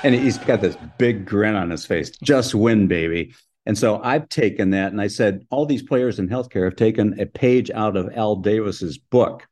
And 0.03 0.15
he's 0.15 0.38
got 0.38 0.62
this 0.62 0.77
big 0.98 1.25
grin 1.25 1.55
on 1.55 1.70
his 1.70 1.86
face. 1.86 2.12
Just 2.24 2.55
win, 2.55 2.88
baby. 2.88 3.36
And 3.65 3.77
so 3.77 4.00
I've 4.03 4.29
taken 4.29 4.70
that 4.70 4.91
and 4.91 5.01
I 5.01 5.08
said, 5.08 5.46
all 5.50 5.65
these 5.65 5.84
players 5.84 6.20
in 6.20 6.29
healthcare 6.29 6.65
have 6.65 6.75
taken 6.75 7.20
a 7.20 7.25
page 7.25 7.72
out 7.72 7.98
of 7.98 8.15
Al 8.15 8.36
Davis's 8.36 8.98
book, 8.98 9.48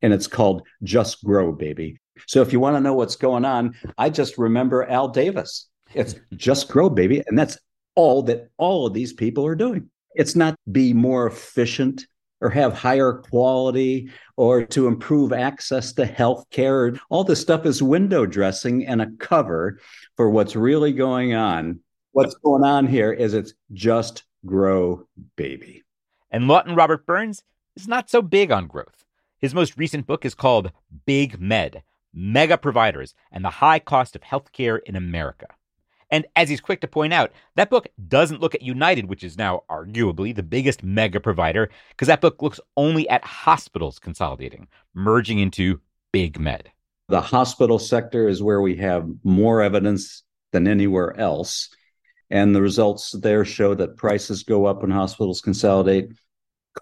and 0.00 0.14
it's 0.14 0.28
called 0.28 0.62
Just 0.84 1.24
Grow, 1.24 1.52
Baby. 1.52 1.98
So 2.26 2.40
if 2.40 2.52
you 2.52 2.60
want 2.60 2.76
to 2.76 2.80
know 2.80 2.94
what's 2.94 3.16
going 3.16 3.44
on, 3.44 3.74
I 3.98 4.10
just 4.10 4.38
remember 4.38 4.84
Al 4.84 5.08
Davis. 5.08 5.68
It's 5.94 6.14
just 6.36 6.68
grow, 6.68 6.90
baby. 6.90 7.22
And 7.26 7.38
that's 7.38 7.58
all 7.94 8.22
that 8.24 8.50
all 8.56 8.86
of 8.86 8.94
these 8.94 9.12
people 9.12 9.46
are 9.46 9.54
doing. 9.54 9.90
It's 10.14 10.36
not 10.36 10.56
be 10.70 10.92
more 10.92 11.26
efficient 11.26 12.06
or 12.40 12.50
have 12.50 12.72
higher 12.72 13.12
quality 13.12 14.10
or 14.36 14.64
to 14.64 14.86
improve 14.86 15.32
access 15.32 15.92
to 15.94 16.06
health 16.06 16.44
care. 16.50 16.94
All 17.10 17.24
this 17.24 17.40
stuff 17.40 17.66
is 17.66 17.82
window 17.82 18.26
dressing 18.26 18.86
and 18.86 19.02
a 19.02 19.10
cover 19.18 19.80
for 20.16 20.30
what's 20.30 20.54
really 20.54 20.92
going 20.92 21.34
on. 21.34 21.80
What's 22.12 22.34
going 22.36 22.64
on 22.64 22.86
here 22.86 23.12
is 23.12 23.34
it's 23.34 23.54
just 23.72 24.24
grow, 24.46 25.06
baby. 25.36 25.82
And 26.30 26.46
Lawton 26.46 26.74
Robert 26.74 27.06
Burns 27.06 27.42
is 27.76 27.88
not 27.88 28.10
so 28.10 28.22
big 28.22 28.50
on 28.50 28.66
growth. 28.66 29.04
His 29.38 29.54
most 29.54 29.76
recent 29.76 30.06
book 30.06 30.24
is 30.24 30.34
called 30.34 30.72
Big 31.06 31.40
Med 31.40 31.82
Mega 32.12 32.58
Providers 32.58 33.14
and 33.30 33.44
the 33.44 33.50
High 33.50 33.78
Cost 33.78 34.16
of 34.16 34.22
Healthcare 34.22 34.80
in 34.84 34.96
America. 34.96 35.46
And 36.10 36.26
as 36.36 36.48
he's 36.48 36.60
quick 36.60 36.80
to 36.80 36.88
point 36.88 37.12
out, 37.12 37.32
that 37.56 37.70
book 37.70 37.88
doesn't 38.08 38.40
look 38.40 38.54
at 38.54 38.62
United, 38.62 39.08
which 39.08 39.22
is 39.22 39.36
now 39.36 39.62
arguably 39.70 40.34
the 40.34 40.42
biggest 40.42 40.82
mega 40.82 41.20
provider, 41.20 41.70
because 41.90 42.08
that 42.08 42.20
book 42.20 42.40
looks 42.40 42.60
only 42.76 43.08
at 43.08 43.24
hospitals 43.24 43.98
consolidating, 43.98 44.68
merging 44.94 45.38
into 45.38 45.80
big 46.12 46.40
med. 46.40 46.70
The 47.08 47.20
hospital 47.20 47.78
sector 47.78 48.28
is 48.28 48.42
where 48.42 48.60
we 48.60 48.76
have 48.76 49.08
more 49.22 49.62
evidence 49.62 50.22
than 50.52 50.66
anywhere 50.66 51.18
else. 51.18 51.68
And 52.30 52.54
the 52.54 52.62
results 52.62 53.12
there 53.12 53.44
show 53.44 53.74
that 53.74 53.96
prices 53.96 54.42
go 54.42 54.66
up 54.66 54.82
when 54.82 54.90
hospitals 54.90 55.40
consolidate, 55.40 56.10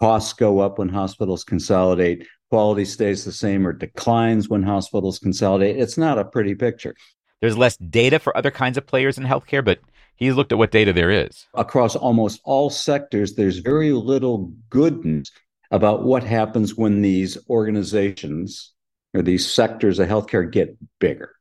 costs 0.01 0.33
go 0.33 0.59
up 0.59 0.79
when 0.79 0.89
hospitals 0.89 1.45
consolidate, 1.45 2.27
quality 2.51 2.85
stays 2.85 3.25
the 3.25 3.33
same 3.33 3.67
or 3.67 3.73
declines 3.73 4.49
when 4.49 4.63
hospitals 4.63 5.19
consolidate. 5.19 5.77
It's 5.79 5.99
not 5.99 6.19
a 6.19 6.25
pretty 6.25 6.55
picture. 6.55 6.95
There's 7.41 7.59
less 7.59 7.77
data 7.77 8.19
for 8.19 8.37
other 8.37 8.51
kinds 8.51 8.79
of 8.79 8.87
players 8.87 9.19
in 9.19 9.25
healthcare, 9.25 9.65
but 9.65 9.81
he's 10.17 10.35
looked 10.35 10.53
at 10.53 10.59
what 10.59 10.71
data 10.71 10.93
there 10.93 11.11
is. 11.11 11.47
Across 11.55 11.97
almost 11.97 12.41
all 12.45 12.71
sectors, 12.71 13.35
there's 13.35 13.59
very 13.59 13.93
little 13.93 14.53
goodness 14.71 15.31
about 15.71 16.05
what 16.05 16.23
happens 16.23 16.77
when 16.77 17.03
these 17.03 17.37
organizations 17.51 18.73
or 19.15 19.23
these 19.23 19.51
sectors 19.51 19.99
of 19.99 20.09
healthcare 20.09 20.51
get 20.51 20.77
bigger. 20.99 21.33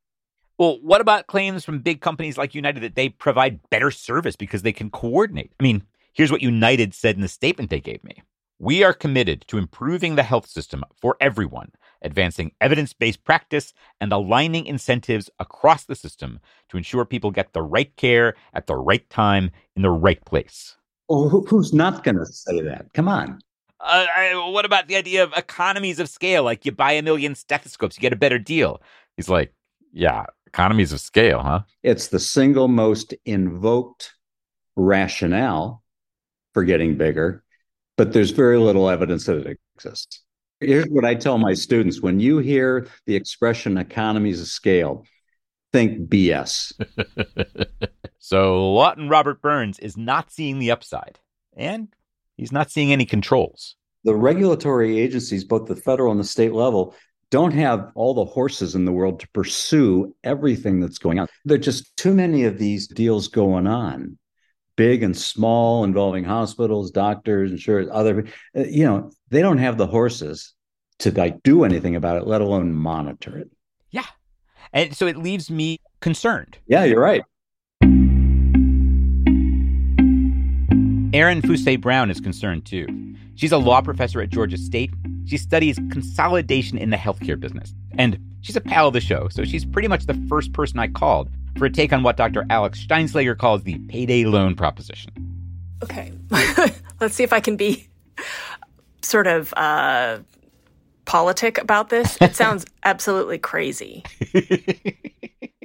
Well, 0.57 0.79
what 0.81 1.01
about 1.01 1.27
claims 1.27 1.65
from 1.65 1.79
big 1.79 2.01
companies 2.01 2.37
like 2.37 2.55
United 2.55 2.81
that 2.81 2.95
they 2.95 3.09
provide 3.09 3.59
better 3.69 3.91
service 3.91 4.35
because 4.35 4.61
they 4.61 4.71
can 4.71 4.89
coordinate? 4.89 5.51
I 5.59 5.63
mean, 5.63 5.83
here's 6.13 6.31
what 6.31 6.41
United 6.41 6.93
said 6.93 7.15
in 7.15 7.21
the 7.21 7.27
statement 7.27 7.69
they 7.69 7.81
gave 7.81 8.03
me. 8.03 8.23
We 8.57 8.83
are 8.83 8.93
committed 8.93 9.43
to 9.47 9.57
improving 9.57 10.15
the 10.15 10.23
health 10.23 10.47
system 10.47 10.83
for 11.01 11.17
everyone 11.19 11.71
advancing 12.01 12.51
evidence 12.61 12.93
based 12.93 13.23
practice, 13.23 13.73
and 13.99 14.11
aligning 14.11 14.65
incentives 14.65 15.29
across 15.39 15.85
the 15.85 15.95
system 15.95 16.39
to 16.69 16.77
ensure 16.77 17.05
people 17.05 17.31
get 17.31 17.53
the 17.53 17.61
right 17.61 17.95
care 17.95 18.35
at 18.53 18.67
the 18.67 18.75
right 18.75 19.09
time 19.09 19.51
in 19.75 19.81
the 19.81 19.89
right 19.89 20.23
place. 20.25 20.77
Well, 21.07 21.29
who's 21.29 21.73
not 21.73 22.03
going 22.03 22.17
to 22.17 22.25
say 22.25 22.61
that? 22.61 22.93
Come 22.93 23.07
on. 23.07 23.39
Uh, 23.79 24.05
I, 24.15 24.49
what 24.51 24.65
about 24.65 24.87
the 24.87 24.95
idea 24.95 25.23
of 25.23 25.33
economies 25.33 25.99
of 25.99 26.09
scale? 26.09 26.43
Like 26.43 26.65
you 26.65 26.71
buy 26.71 26.93
a 26.93 27.03
million 27.03 27.35
stethoscopes, 27.35 27.97
you 27.97 28.01
get 28.01 28.13
a 28.13 28.17
better 28.17 28.39
deal. 28.39 28.81
He's 29.15 29.29
like, 29.29 29.53
yeah, 29.91 30.25
economies 30.47 30.91
of 30.91 30.99
scale, 30.99 31.39
huh? 31.39 31.61
It's 31.83 32.07
the 32.07 32.19
single 32.19 32.67
most 32.67 33.13
invoked 33.25 34.13
rationale 34.75 35.83
for 36.53 36.63
getting 36.63 36.97
bigger, 36.97 37.43
but 37.97 38.13
there's 38.13 38.31
very 38.31 38.57
little 38.57 38.89
evidence 38.89 39.25
that 39.25 39.45
it 39.45 39.59
exists. 39.75 40.21
Here's 40.65 40.87
what 40.87 41.05
I 41.05 41.13
tell 41.15 41.37
my 41.37 41.53
students 41.53 42.01
when 42.01 42.19
you 42.19 42.39
hear 42.39 42.87
the 43.05 43.15
expression 43.15 43.77
economies 43.77 44.41
of 44.41 44.47
scale, 44.47 45.05
think 45.71 46.09
BS. 46.09 46.73
so 48.19 48.73
Lawton 48.73 49.07
Robert 49.07 49.41
Burns 49.41 49.77
is 49.79 49.95
not 49.95 50.31
seeing 50.31 50.57
the 50.59 50.71
upside, 50.71 51.19
and 51.55 51.89
he's 52.35 52.51
not 52.51 52.71
seeing 52.71 52.91
any 52.91 53.05
controls. 53.05 53.75
The 54.03 54.15
regulatory 54.15 54.99
agencies, 54.99 55.43
both 55.43 55.67
the 55.67 55.75
federal 55.75 56.11
and 56.11 56.19
the 56.19 56.25
state 56.25 56.53
level, 56.53 56.95
don't 57.29 57.53
have 57.53 57.91
all 57.95 58.13
the 58.13 58.25
horses 58.25 58.75
in 58.75 58.85
the 58.85 58.91
world 58.91 59.19
to 59.19 59.27
pursue 59.29 60.15
everything 60.23 60.79
that's 60.79 60.97
going 60.97 61.19
on. 61.19 61.27
There 61.43 61.55
are 61.55 61.59
just 61.59 61.95
too 61.97 62.13
many 62.13 62.45
of 62.45 62.57
these 62.57 62.87
deals 62.87 63.27
going 63.27 63.67
on 63.67 64.17
big 64.75 65.03
and 65.03 65.15
small 65.15 65.83
involving 65.83 66.23
hospitals, 66.23 66.91
doctors, 66.91 67.51
insurers, 67.51 67.87
other, 67.91 68.25
you 68.53 68.83
know, 68.83 69.09
they 69.29 69.41
don't 69.41 69.57
have 69.57 69.77
the 69.77 69.87
horses 69.87 70.53
to 70.99 71.11
like 71.11 71.41
do 71.43 71.63
anything 71.63 71.95
about 71.95 72.17
it, 72.17 72.27
let 72.27 72.41
alone 72.41 72.73
monitor 72.73 73.37
it. 73.37 73.49
Yeah. 73.91 74.05
And 74.73 74.95
so 74.95 75.07
it 75.07 75.17
leaves 75.17 75.49
me 75.49 75.79
concerned. 75.99 76.57
Yeah, 76.67 76.83
you're 76.83 77.01
right. 77.01 77.23
Erin 81.13 81.41
Fuse 81.41 81.77
Brown 81.77 82.11
is 82.11 82.19
concerned 82.19 82.65
too. 82.65 82.87
She's 83.35 83.51
a 83.51 83.57
law 83.57 83.81
professor 83.81 84.21
at 84.21 84.29
Georgia 84.29 84.57
State. 84.57 84.91
She 85.25 85.37
studies 85.37 85.77
consolidation 85.91 86.77
in 86.77 86.89
the 86.89 86.97
healthcare 86.97 87.39
business. 87.39 87.73
And 87.97 88.19
She's 88.45 88.55
a 88.55 88.61
pal 88.61 88.89
of 88.89 88.93
the 88.93 89.01
show, 89.01 89.27
so 89.29 89.43
she's 89.43 89.65
pretty 89.65 89.87
much 89.87 90.05
the 90.05 90.13
first 90.29 90.53
person 90.53 90.77
I 90.77 90.87
called 90.87 91.31
for 91.57 91.65
a 91.65 91.69
take 91.71 91.91
on 91.91 92.03
what 92.03 92.15
Dr. 92.15 92.45
Alex 92.51 92.85
Shteynshlyuger 92.85 93.35
calls 93.35 93.63
the 93.63 93.79
payday 93.87 94.25
loan 94.25 94.55
proposition. 94.55 95.11
Okay, 95.81 96.13
let's 97.01 97.15
see 97.15 97.23
if 97.23 97.33
I 97.33 97.39
can 97.39 97.55
be 97.55 97.87
sort 99.01 99.25
of 99.25 99.51
uh, 99.57 100.19
politic 101.05 101.57
about 101.57 101.89
this. 101.89 102.17
It 102.21 102.35
sounds 102.35 102.65
absolutely 102.83 103.37
crazy. 103.37 104.03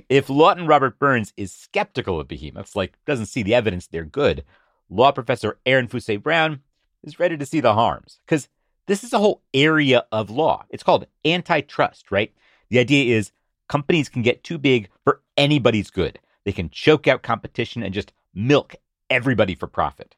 if 0.08 0.28
Lawton 0.28 0.66
Robert 0.66 0.98
Burns 0.98 1.32
is 1.36 1.52
skeptical 1.52 2.20
of 2.20 2.28
behemoths, 2.28 2.76
like 2.76 2.96
doesn't 3.06 3.26
see 3.26 3.42
the 3.42 3.54
evidence 3.54 3.86
they're 3.86 4.04
good, 4.04 4.44
law 4.88 5.12
professor 5.12 5.58
Erin 5.66 5.88
Fuse 5.88 6.20
Brown 6.22 6.60
is 7.02 7.18
ready 7.18 7.36
to 7.36 7.46
see 7.46 7.60
the 7.60 7.74
harms. 7.74 8.20
Because 8.26 8.48
this 8.86 9.04
is 9.04 9.12
a 9.12 9.18
whole 9.18 9.42
area 9.54 10.04
of 10.10 10.30
law. 10.30 10.64
It's 10.70 10.82
called 10.82 11.06
antitrust, 11.24 12.10
right? 12.10 12.32
The 12.70 12.78
idea 12.78 13.16
is 13.16 13.32
companies 13.68 14.08
can 14.08 14.22
get 14.22 14.42
too 14.42 14.58
big 14.58 14.88
for 15.04 15.20
anybody's 15.36 15.90
good. 15.90 16.18
They 16.44 16.52
can 16.52 16.70
choke 16.70 17.06
out 17.06 17.22
competition 17.22 17.82
and 17.82 17.94
just 17.94 18.12
milk 18.34 18.74
everybody 19.08 19.54
for 19.54 19.66
profit. 19.66 20.16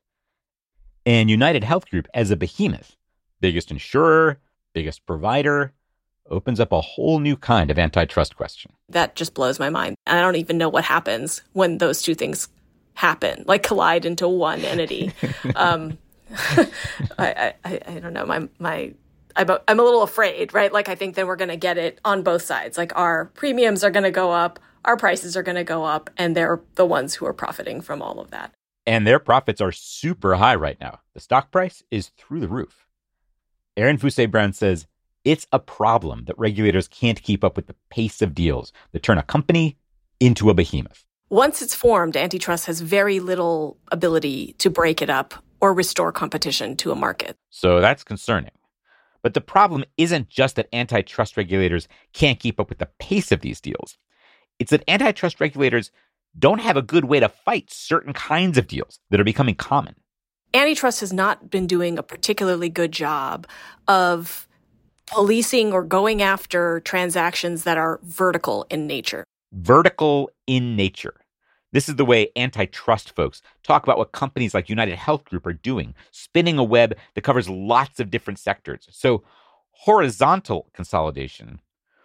And 1.04 1.28
United 1.28 1.64
Health 1.64 1.90
Group, 1.90 2.08
as 2.14 2.30
a 2.30 2.36
behemoth, 2.36 2.96
biggest 3.40 3.70
insurer, 3.70 4.38
biggest 4.72 5.06
provider, 5.06 5.72
opens 6.30 6.60
up 6.60 6.72
a 6.72 6.80
whole 6.80 7.18
new 7.18 7.36
kind 7.36 7.70
of 7.70 7.78
antitrust 7.78 8.36
question. 8.36 8.72
That 8.88 9.14
just 9.14 9.34
blows 9.34 9.58
my 9.58 9.70
mind. 9.70 9.96
I 10.06 10.20
don't 10.20 10.36
even 10.36 10.58
know 10.58 10.68
what 10.68 10.84
happens 10.84 11.42
when 11.52 11.78
those 11.78 12.02
two 12.02 12.14
things 12.14 12.48
happen, 12.94 13.44
like 13.46 13.62
collide 13.62 14.04
into 14.04 14.28
one 14.28 14.60
entity. 14.60 15.12
um, 15.56 15.98
I, 17.18 17.54
I, 17.64 17.80
I 17.86 17.98
don't 17.98 18.12
know. 18.12 18.26
My, 18.26 18.48
my, 18.58 18.94
I'm 19.36 19.50
a, 19.50 19.60
I'm 19.68 19.80
a 19.80 19.82
little 19.82 20.02
afraid, 20.02 20.54
right? 20.54 20.72
Like, 20.72 20.88
I 20.88 20.94
think 20.94 21.14
that 21.16 21.26
we're 21.26 21.36
going 21.36 21.48
to 21.48 21.56
get 21.56 21.78
it 21.78 22.00
on 22.04 22.22
both 22.22 22.42
sides. 22.42 22.76
Like, 22.76 22.96
our 22.96 23.26
premiums 23.34 23.84
are 23.84 23.90
going 23.90 24.04
to 24.04 24.10
go 24.10 24.30
up, 24.30 24.58
our 24.84 24.96
prices 24.96 25.36
are 25.36 25.42
going 25.42 25.56
to 25.56 25.64
go 25.64 25.84
up, 25.84 26.10
and 26.16 26.36
they're 26.36 26.60
the 26.74 26.86
ones 26.86 27.14
who 27.14 27.26
are 27.26 27.32
profiting 27.32 27.80
from 27.80 28.02
all 28.02 28.20
of 28.20 28.30
that. 28.30 28.52
And 28.86 29.06
their 29.06 29.18
profits 29.18 29.60
are 29.60 29.72
super 29.72 30.34
high 30.34 30.56
right 30.56 30.78
now. 30.80 31.00
The 31.14 31.20
stock 31.20 31.50
price 31.50 31.82
is 31.90 32.10
through 32.18 32.40
the 32.40 32.48
roof. 32.48 32.86
Erin 33.76 33.96
Fuse 33.96 34.26
Brown 34.26 34.52
says 34.52 34.86
it's 35.24 35.46
a 35.50 35.58
problem 35.58 36.24
that 36.26 36.38
regulators 36.38 36.88
can't 36.88 37.22
keep 37.22 37.42
up 37.42 37.56
with 37.56 37.68
the 37.68 37.76
pace 37.90 38.20
of 38.20 38.34
deals 38.34 38.72
that 38.92 39.02
turn 39.02 39.18
a 39.18 39.22
company 39.22 39.78
into 40.20 40.50
a 40.50 40.54
behemoth. 40.54 41.04
Once 41.30 41.62
it's 41.62 41.74
formed, 41.74 42.16
antitrust 42.16 42.66
has 42.66 42.82
very 42.82 43.18
little 43.18 43.78
ability 43.90 44.54
to 44.58 44.68
break 44.68 45.00
it 45.00 45.08
up 45.08 45.32
or 45.60 45.72
restore 45.72 46.12
competition 46.12 46.76
to 46.76 46.92
a 46.92 46.96
market. 46.96 47.36
So 47.48 47.80
that's 47.80 48.04
concerning. 48.04 48.50
But 49.22 49.32
the 49.32 49.40
problem 49.40 49.84
isn't 49.96 50.28
just 50.28 50.56
that 50.56 50.68
antitrust 50.74 51.38
regulators 51.38 51.88
can't 52.12 52.40
keep 52.40 52.60
up 52.60 52.68
with 52.68 52.78
the 52.78 52.90
pace 52.98 53.32
of 53.32 53.40
these 53.40 53.60
deals. 53.60 53.96
It's 54.58 54.70
that 54.70 54.84
antitrust 54.86 55.40
regulators 55.40 55.90
don't 56.38 56.60
have 56.60 56.76
a 56.76 56.82
good 56.82 57.06
way 57.06 57.20
to 57.20 57.28
fight 57.28 57.70
certain 57.72 58.12
kinds 58.12 58.58
of 58.58 58.66
deals 58.66 58.98
that 59.10 59.20
are 59.20 59.24
becoming 59.24 59.54
common 59.54 59.94
antitrust 60.54 61.00
has 61.00 61.12
not 61.12 61.50
been 61.50 61.66
doing 61.66 61.98
a 61.98 62.02
particularly 62.02 62.68
good 62.68 62.92
job 62.92 63.46
of 63.88 64.48
policing 65.06 65.72
or 65.72 65.82
going 65.82 66.22
after 66.22 66.80
transactions 66.80 67.64
that 67.64 67.76
are 67.76 68.00
vertical 68.02 68.66
in 68.70 68.86
nature. 68.86 69.24
Vertical 69.52 70.30
in 70.46 70.76
nature. 70.76 71.14
This 71.72 71.88
is 71.88 71.96
the 71.96 72.04
way 72.04 72.30
antitrust 72.36 73.14
folks 73.16 73.40
talk 73.62 73.82
about 73.82 73.96
what 73.96 74.12
companies 74.12 74.52
like 74.52 74.68
United 74.68 74.96
Health 74.96 75.24
Group 75.24 75.46
are 75.46 75.54
doing, 75.54 75.94
spinning 76.10 76.58
a 76.58 76.64
web 76.64 76.94
that 77.14 77.22
covers 77.22 77.48
lots 77.48 77.98
of 77.98 78.10
different 78.10 78.38
sectors. 78.38 78.86
So, 78.90 79.22
horizontal 79.70 80.68
consolidation 80.74 81.60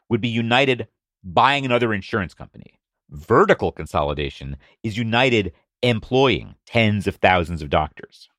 would 0.09 0.21
be 0.21 0.29
United 0.29 0.87
buying 1.23 1.65
another 1.65 1.93
insurance 1.93 2.33
company. 2.33 2.79
Vertical 3.09 3.71
consolidation 3.71 4.57
is 4.83 4.97
United 4.97 5.53
employing 5.81 6.55
tens 6.65 7.05
of 7.05 7.15
thousands 7.15 7.61
of 7.61 7.69
doctors. 7.69 8.29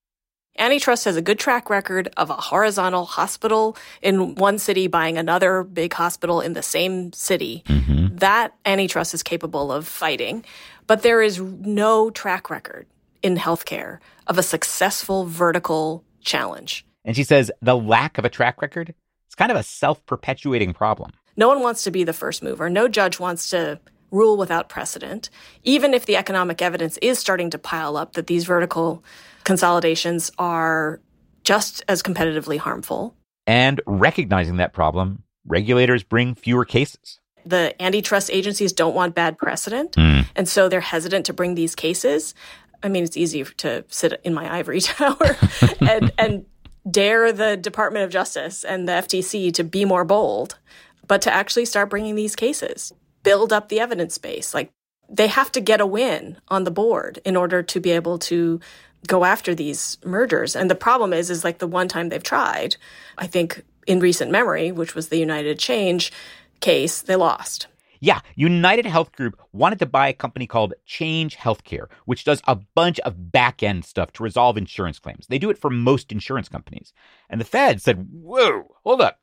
Antitrust 0.58 1.04
has 1.04 1.16
a 1.16 1.22
good 1.22 1.38
track 1.38 1.70
record 1.70 2.08
of 2.16 2.30
a 2.30 2.34
horizontal 2.34 3.04
hospital 3.04 3.76
in 4.02 4.34
one 4.34 4.58
city 4.58 4.88
buying 4.88 5.16
another 5.16 5.62
big 5.62 5.92
hospital 5.94 6.40
in 6.40 6.54
the 6.54 6.62
same 6.62 7.12
city. 7.12 7.62
Mm-hmm. 7.66 8.16
That 8.16 8.54
antitrust 8.66 9.14
is 9.14 9.22
capable 9.22 9.70
of 9.70 9.86
fighting. 9.86 10.44
But 10.88 11.02
there 11.02 11.22
is 11.22 11.40
no 11.40 12.10
track 12.10 12.50
record 12.50 12.86
in 13.22 13.36
healthcare 13.36 13.98
of 14.26 14.36
a 14.36 14.42
successful 14.42 15.26
vertical 15.26 16.04
challenge. 16.22 16.84
And 17.04 17.14
she 17.14 17.24
says 17.24 17.52
the 17.62 17.76
lack 17.76 18.18
of 18.18 18.24
a 18.24 18.28
track 18.28 18.60
record 18.60 18.94
is 19.28 19.34
kind 19.36 19.52
of 19.52 19.56
a 19.56 19.62
self 19.62 20.04
perpetuating 20.06 20.74
problem. 20.74 21.12
No 21.36 21.46
one 21.46 21.60
wants 21.60 21.84
to 21.84 21.92
be 21.92 22.02
the 22.02 22.12
first 22.12 22.42
mover. 22.42 22.68
No 22.68 22.88
judge 22.88 23.20
wants 23.20 23.50
to 23.50 23.78
rule 24.10 24.36
without 24.36 24.68
precedent, 24.68 25.30
even 25.62 25.94
if 25.94 26.06
the 26.06 26.16
economic 26.16 26.62
evidence 26.62 26.98
is 26.98 27.18
starting 27.18 27.50
to 27.50 27.58
pile 27.58 27.96
up 27.96 28.14
that 28.14 28.26
these 28.26 28.44
vertical 28.44 29.04
consolidations 29.48 30.30
are 30.38 31.00
just 31.42 31.82
as 31.88 32.02
competitively 32.02 32.58
harmful. 32.58 33.16
And 33.46 33.80
recognizing 33.86 34.58
that 34.58 34.74
problem, 34.74 35.22
regulators 35.46 36.02
bring 36.02 36.34
fewer 36.34 36.66
cases. 36.66 37.18
The 37.46 37.74
antitrust 37.82 38.28
agencies 38.30 38.74
don't 38.74 38.94
want 38.94 39.14
bad 39.14 39.38
precedent, 39.38 39.92
mm. 39.92 40.26
and 40.36 40.46
so 40.46 40.68
they're 40.68 40.82
hesitant 40.82 41.24
to 41.26 41.32
bring 41.32 41.54
these 41.54 41.74
cases. 41.74 42.34
I 42.82 42.90
mean, 42.90 43.04
it's 43.04 43.16
easy 43.16 43.42
to 43.42 43.86
sit 43.88 44.20
in 44.22 44.34
my 44.34 44.54
ivory 44.54 44.80
tower 44.82 45.38
and, 45.80 46.12
and 46.18 46.44
dare 46.90 47.32
the 47.32 47.56
Department 47.56 48.04
of 48.04 48.10
Justice 48.10 48.64
and 48.64 48.86
the 48.86 48.92
FTC 48.92 49.54
to 49.54 49.64
be 49.64 49.86
more 49.86 50.04
bold, 50.04 50.58
but 51.06 51.22
to 51.22 51.32
actually 51.32 51.64
start 51.64 51.88
bringing 51.88 52.16
these 52.16 52.36
cases, 52.36 52.92
build 53.22 53.54
up 53.54 53.70
the 53.70 53.80
evidence 53.80 54.18
base. 54.18 54.52
Like 54.52 54.70
they 55.08 55.28
have 55.28 55.50
to 55.52 55.60
get 55.62 55.80
a 55.80 55.86
win 55.86 56.36
on 56.48 56.64
the 56.64 56.70
board 56.70 57.18
in 57.24 57.34
order 57.34 57.62
to 57.62 57.80
be 57.80 57.92
able 57.92 58.18
to 58.18 58.60
go 59.06 59.24
after 59.24 59.54
these 59.54 59.98
mergers. 60.04 60.56
And 60.56 60.70
the 60.70 60.74
problem 60.74 61.12
is, 61.12 61.30
is 61.30 61.44
like 61.44 61.58
the 61.58 61.66
one 61.66 61.88
time 61.88 62.08
they've 62.08 62.22
tried, 62.22 62.76
I 63.16 63.26
think 63.26 63.64
in 63.86 64.00
recent 64.00 64.30
memory, 64.30 64.72
which 64.72 64.94
was 64.94 65.08
the 65.08 65.18
United 65.18 65.58
Change 65.58 66.12
case, 66.60 67.02
they 67.02 67.16
lost. 67.16 67.66
Yeah, 68.00 68.20
United 68.36 68.86
Health 68.86 69.12
Group 69.12 69.40
wanted 69.52 69.80
to 69.80 69.86
buy 69.86 70.08
a 70.08 70.12
company 70.12 70.46
called 70.46 70.74
Change 70.86 71.36
Healthcare, 71.36 71.88
which 72.04 72.24
does 72.24 72.40
a 72.46 72.54
bunch 72.54 73.00
of 73.00 73.32
back 73.32 73.62
end 73.62 73.84
stuff 73.84 74.12
to 74.12 74.22
resolve 74.22 74.56
insurance 74.56 75.00
claims. 75.00 75.26
They 75.26 75.38
do 75.38 75.50
it 75.50 75.58
for 75.58 75.70
most 75.70 76.12
insurance 76.12 76.48
companies. 76.48 76.92
And 77.28 77.40
the 77.40 77.44
Fed 77.44 77.82
said, 77.82 78.08
Whoa, 78.12 78.74
hold 78.84 79.00
up. 79.00 79.20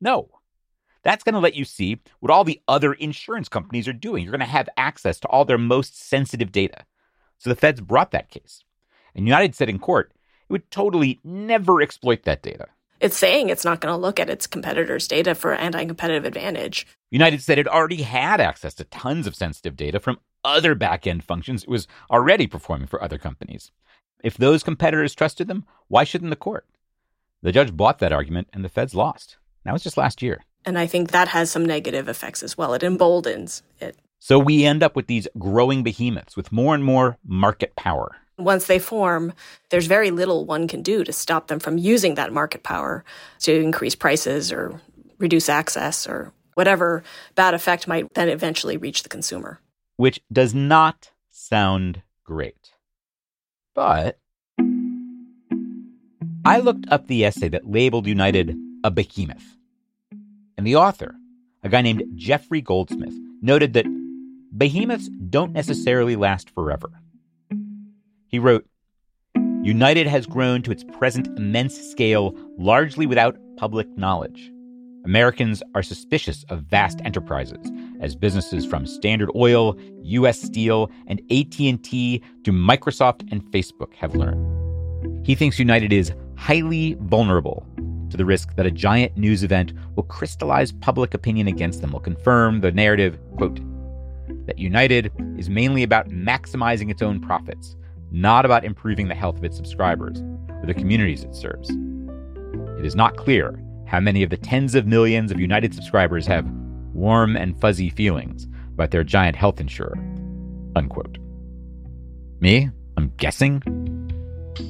No. 0.00 0.28
That's 1.02 1.24
going 1.24 1.34
to 1.34 1.40
let 1.40 1.54
you 1.54 1.64
see 1.64 2.00
what 2.20 2.30
all 2.30 2.44
the 2.44 2.62
other 2.68 2.92
insurance 2.92 3.48
companies 3.48 3.88
are 3.88 3.92
doing. 3.92 4.22
You're 4.22 4.30
going 4.30 4.40
to 4.40 4.46
have 4.46 4.68
access 4.76 5.18
to 5.20 5.28
all 5.28 5.44
their 5.44 5.58
most 5.58 6.00
sensitive 6.00 6.50
data. 6.50 6.86
So 7.38 7.50
the 7.50 7.56
Feds 7.56 7.80
brought 7.80 8.12
that 8.12 8.30
case. 8.30 8.62
And 9.14 9.26
United 9.26 9.54
said 9.54 9.68
in 9.68 9.78
court 9.78 10.12
it 10.48 10.52
would 10.52 10.70
totally 10.70 11.20
never 11.24 11.80
exploit 11.80 12.24
that 12.24 12.42
data. 12.42 12.66
It's 13.00 13.16
saying 13.16 13.48
it's 13.48 13.64
not 13.64 13.80
going 13.80 13.92
to 13.92 14.00
look 14.00 14.18
at 14.18 14.30
its 14.30 14.46
competitors' 14.46 15.08
data 15.08 15.34
for 15.34 15.54
anti 15.54 15.84
competitive 15.84 16.24
advantage. 16.24 16.86
United 17.10 17.42
said 17.42 17.58
it 17.58 17.68
already 17.68 18.02
had 18.02 18.40
access 18.40 18.74
to 18.74 18.84
tons 18.84 19.26
of 19.26 19.34
sensitive 19.34 19.76
data 19.76 20.00
from 20.00 20.20
other 20.44 20.74
back 20.74 21.06
end 21.06 21.24
functions 21.24 21.62
it 21.62 21.68
was 21.68 21.88
already 22.10 22.46
performing 22.46 22.86
for 22.86 23.02
other 23.02 23.18
companies. 23.18 23.70
If 24.22 24.36
those 24.36 24.62
competitors 24.62 25.14
trusted 25.14 25.48
them, 25.48 25.64
why 25.88 26.04
shouldn't 26.04 26.30
the 26.30 26.36
court? 26.36 26.66
The 27.42 27.52
judge 27.52 27.76
bought 27.76 27.98
that 27.98 28.12
argument 28.12 28.48
and 28.52 28.64
the 28.64 28.70
feds 28.70 28.94
lost. 28.94 29.36
That 29.64 29.72
was 29.72 29.82
just 29.82 29.98
last 29.98 30.22
year. 30.22 30.42
And 30.64 30.78
I 30.78 30.86
think 30.86 31.10
that 31.10 31.28
has 31.28 31.50
some 31.50 31.64
negative 31.64 32.08
effects 32.08 32.42
as 32.42 32.56
well. 32.56 32.72
It 32.72 32.82
emboldens 32.82 33.62
it. 33.80 33.96
So 34.18 34.38
we 34.38 34.64
end 34.64 34.82
up 34.82 34.96
with 34.96 35.06
these 35.06 35.28
growing 35.38 35.82
behemoths 35.82 36.36
with 36.36 36.52
more 36.52 36.74
and 36.74 36.82
more 36.82 37.18
market 37.22 37.76
power. 37.76 38.16
Once 38.38 38.66
they 38.66 38.78
form, 38.78 39.32
there's 39.70 39.86
very 39.86 40.10
little 40.10 40.44
one 40.44 40.66
can 40.66 40.82
do 40.82 41.04
to 41.04 41.12
stop 41.12 41.46
them 41.46 41.60
from 41.60 41.78
using 41.78 42.14
that 42.14 42.32
market 42.32 42.62
power 42.62 43.04
to 43.38 43.54
increase 43.54 43.94
prices 43.94 44.50
or 44.50 44.80
reduce 45.18 45.48
access 45.48 46.06
or 46.06 46.32
whatever 46.54 47.04
bad 47.34 47.54
effect 47.54 47.86
might 47.86 48.12
then 48.14 48.28
eventually 48.28 48.76
reach 48.76 49.02
the 49.02 49.08
consumer. 49.08 49.60
Which 49.96 50.20
does 50.32 50.54
not 50.54 51.12
sound 51.30 52.02
great. 52.24 52.72
But 53.74 54.18
I 56.44 56.58
looked 56.58 56.86
up 56.90 57.06
the 57.06 57.24
essay 57.24 57.48
that 57.48 57.70
labeled 57.70 58.06
United 58.06 58.56
a 58.82 58.90
behemoth. 58.90 59.56
And 60.56 60.66
the 60.66 60.76
author, 60.76 61.14
a 61.62 61.68
guy 61.68 61.82
named 61.82 62.04
Jeffrey 62.14 62.60
Goldsmith, 62.60 63.14
noted 63.40 63.72
that 63.74 63.86
behemoths 64.56 65.08
don't 65.08 65.52
necessarily 65.52 66.16
last 66.16 66.50
forever. 66.50 66.90
He 68.34 68.40
wrote 68.40 68.66
United 69.62 70.08
has 70.08 70.26
grown 70.26 70.60
to 70.62 70.72
its 70.72 70.82
present 70.82 71.28
immense 71.38 71.80
scale 71.80 72.34
largely 72.58 73.06
without 73.06 73.38
public 73.56 73.86
knowledge. 73.96 74.50
Americans 75.04 75.62
are 75.76 75.84
suspicious 75.84 76.44
of 76.48 76.62
vast 76.62 77.00
enterprises 77.04 77.70
as 78.00 78.16
businesses 78.16 78.66
from 78.66 78.86
Standard 78.86 79.30
Oil, 79.36 79.78
US 80.02 80.42
Steel, 80.42 80.90
and 81.06 81.20
AT&T 81.30 82.24
to 82.42 82.50
Microsoft 82.50 83.22
and 83.30 83.40
Facebook 83.52 83.94
have 83.94 84.16
learned. 84.16 85.24
He 85.24 85.36
thinks 85.36 85.60
United 85.60 85.92
is 85.92 86.12
highly 86.36 86.96
vulnerable 87.02 87.64
to 88.10 88.16
the 88.16 88.24
risk 88.24 88.56
that 88.56 88.66
a 88.66 88.72
giant 88.72 89.16
news 89.16 89.44
event 89.44 89.72
will 89.94 90.02
crystallize 90.02 90.72
public 90.72 91.14
opinion 91.14 91.46
against 91.46 91.82
them, 91.82 91.92
will 91.92 92.00
confirm 92.00 92.62
the 92.62 92.72
narrative, 92.72 93.16
quote, 93.36 93.60
that 94.46 94.58
United 94.58 95.12
is 95.38 95.48
mainly 95.48 95.84
about 95.84 96.08
maximizing 96.08 96.90
its 96.90 97.00
own 97.00 97.20
profits, 97.20 97.76
not 98.14 98.44
about 98.44 98.64
improving 98.64 99.08
the 99.08 99.14
health 99.14 99.36
of 99.36 99.44
its 99.44 99.56
subscribers 99.56 100.22
or 100.48 100.66
the 100.66 100.74
communities 100.74 101.24
it 101.24 101.34
serves. 101.34 101.68
It 102.78 102.86
is 102.86 102.94
not 102.94 103.16
clear 103.16 103.60
how 103.86 103.98
many 103.98 104.22
of 104.22 104.30
the 104.30 104.36
tens 104.36 104.76
of 104.76 104.86
millions 104.86 105.32
of 105.32 105.40
United 105.40 105.74
subscribers 105.74 106.24
have 106.26 106.46
warm 106.92 107.36
and 107.36 107.60
fuzzy 107.60 107.90
feelings 107.90 108.46
about 108.72 108.92
their 108.92 109.02
giant 109.02 109.34
health 109.34 109.60
insurer. 109.60 109.98
Unquote. 110.76 111.18
Me? 112.38 112.70
I'm 112.96 113.12
guessing? 113.16 113.60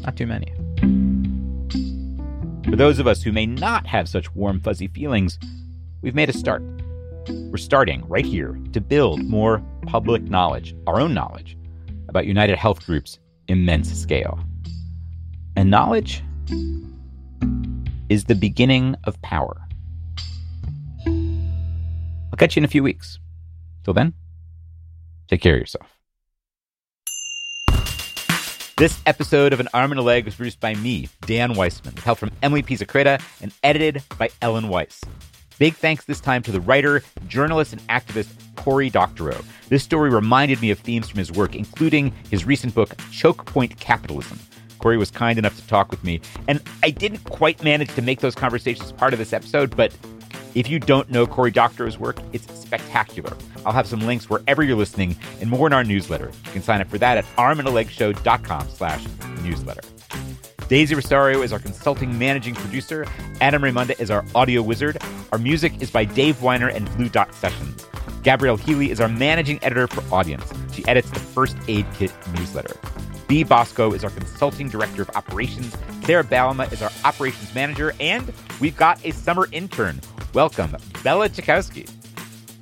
Not 0.00 0.16
too 0.16 0.26
many. 0.26 0.52
For 2.70 2.76
those 2.76 2.98
of 2.98 3.06
us 3.06 3.22
who 3.22 3.30
may 3.30 3.44
not 3.44 3.86
have 3.86 4.08
such 4.08 4.34
warm, 4.34 4.60
fuzzy 4.60 4.88
feelings, 4.88 5.38
we've 6.00 6.14
made 6.14 6.30
a 6.30 6.32
start. 6.32 6.62
We're 7.28 7.58
starting 7.58 8.08
right 8.08 8.24
here 8.24 8.58
to 8.72 8.80
build 8.80 9.22
more 9.22 9.62
public 9.86 10.22
knowledge, 10.22 10.74
our 10.86 10.98
own 10.98 11.12
knowledge, 11.12 11.58
about 12.08 12.26
United 12.26 12.56
Health 12.56 12.84
Group's 12.86 13.18
immense 13.48 13.92
scale. 13.92 14.38
And 15.56 15.70
knowledge 15.70 16.22
is 18.08 18.24
the 18.24 18.34
beginning 18.34 18.96
of 19.04 19.20
power. 19.22 19.60
I'll 21.06 22.36
catch 22.36 22.56
you 22.56 22.60
in 22.60 22.64
a 22.64 22.68
few 22.68 22.82
weeks. 22.82 23.18
Till 23.84 23.94
then, 23.94 24.14
take 25.28 25.40
care 25.40 25.54
of 25.54 25.60
yourself. 25.60 25.94
This 28.76 29.00
episode 29.06 29.52
of 29.52 29.60
An 29.60 29.68
Arm 29.72 29.92
and 29.92 30.00
a 30.00 30.02
Leg 30.02 30.24
was 30.24 30.34
produced 30.34 30.58
by 30.58 30.74
me, 30.74 31.08
Dan 31.26 31.54
Weissman, 31.54 31.94
with 31.94 32.02
help 32.02 32.18
from 32.18 32.32
Emily 32.42 32.62
Pisacreta 32.62 33.22
and 33.40 33.52
edited 33.62 34.02
by 34.18 34.30
Ellen 34.42 34.68
Weiss. 34.68 35.00
Big 35.58 35.74
thanks 35.74 36.04
this 36.04 36.20
time 36.20 36.42
to 36.42 36.52
the 36.52 36.60
writer, 36.60 37.02
journalist, 37.28 37.72
and 37.72 37.82
activist 37.88 38.28
Cory 38.56 38.90
Doctorow. 38.90 39.40
This 39.68 39.84
story 39.84 40.10
reminded 40.10 40.60
me 40.60 40.70
of 40.70 40.78
themes 40.78 41.08
from 41.08 41.18
his 41.18 41.30
work, 41.30 41.54
including 41.54 42.12
his 42.30 42.44
recent 42.44 42.74
book, 42.74 42.94
Choke 43.10 43.44
Point 43.46 43.78
Capitalism. 43.78 44.38
Cory 44.78 44.96
was 44.96 45.10
kind 45.10 45.38
enough 45.38 45.56
to 45.56 45.66
talk 45.66 45.90
with 45.90 46.02
me, 46.04 46.20
and 46.48 46.60
I 46.82 46.90
didn't 46.90 47.24
quite 47.24 47.62
manage 47.62 47.94
to 47.94 48.02
make 48.02 48.20
those 48.20 48.34
conversations 48.34 48.92
part 48.92 49.12
of 49.12 49.18
this 49.18 49.32
episode, 49.32 49.76
but 49.76 49.96
if 50.54 50.68
you 50.68 50.78
don't 50.78 51.10
know 51.10 51.26
Cory 51.26 51.50
Doctorow's 51.50 51.98
work, 51.98 52.18
it's 52.32 52.46
spectacular. 52.58 53.36
I'll 53.64 53.72
have 53.72 53.86
some 53.86 54.00
links 54.00 54.28
wherever 54.30 54.62
you're 54.62 54.76
listening 54.76 55.16
and 55.40 55.50
more 55.50 55.66
in 55.66 55.72
our 55.72 55.84
newsletter. 55.84 56.30
You 56.46 56.52
can 56.52 56.62
sign 56.62 56.80
up 56.80 56.88
for 56.88 56.98
that 56.98 57.18
at 57.18 57.24
armandalegshow.com 57.36 58.68
slash 58.68 59.04
newsletter. 59.42 59.82
Daisy 60.68 60.94
Rosario 60.94 61.42
is 61.42 61.52
our 61.52 61.58
consulting 61.58 62.18
managing 62.18 62.54
producer. 62.54 63.06
Adam 63.42 63.62
Raymonda 63.62 64.00
is 64.00 64.10
our 64.10 64.24
audio 64.34 64.62
wizard. 64.62 64.96
Our 65.30 65.38
music 65.38 65.82
is 65.82 65.90
by 65.90 66.06
Dave 66.06 66.40
Weiner 66.40 66.68
and 66.68 66.90
Blue 66.96 67.10
Dot 67.10 67.34
Sessions. 67.34 67.86
Gabrielle 68.22 68.56
Healy 68.56 68.90
is 68.90 68.98
our 68.98 69.08
managing 69.08 69.62
editor 69.62 69.86
for 69.86 70.02
Audience. 70.14 70.50
She 70.72 70.86
edits 70.88 71.10
the 71.10 71.20
First 71.20 71.58
Aid 71.68 71.84
Kit 71.94 72.12
newsletter. 72.34 72.74
B. 73.28 73.44
Bosco 73.44 73.92
is 73.92 74.04
our 74.04 74.10
consulting 74.10 74.70
director 74.70 75.02
of 75.02 75.10
operations. 75.10 75.76
Sarah 76.04 76.24
Ballema 76.24 76.72
is 76.72 76.80
our 76.80 76.90
operations 77.04 77.54
manager. 77.54 77.92
And 78.00 78.32
we've 78.58 78.76
got 78.76 79.04
a 79.04 79.10
summer 79.10 79.46
intern. 79.52 80.00
Welcome, 80.32 80.76
Bella 81.02 81.28
Chakowski. 81.28 81.90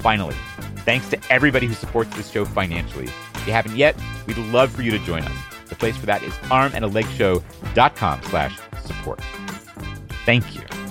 Finally, 0.00 0.36
thanks 0.84 1.08
to 1.10 1.18
everybody 1.30 1.66
who 1.66 1.74
supports 1.74 2.14
this 2.16 2.30
show 2.30 2.44
financially. 2.44 3.08
If 3.34 3.46
you 3.46 3.52
haven't 3.52 3.76
yet, 3.76 3.96
we'd 4.26 4.38
love 4.38 4.70
for 4.70 4.82
you 4.82 4.90
to 4.92 4.98
join 5.00 5.22
us. 5.22 5.55
The 5.66 5.74
place 5.76 5.96
for 5.96 6.06
that 6.06 6.22
is 6.22 6.32
armandalegshow.com 6.34 8.22
slash 8.22 8.58
support. 8.84 9.20
Thank 10.24 10.54
you. 10.54 10.85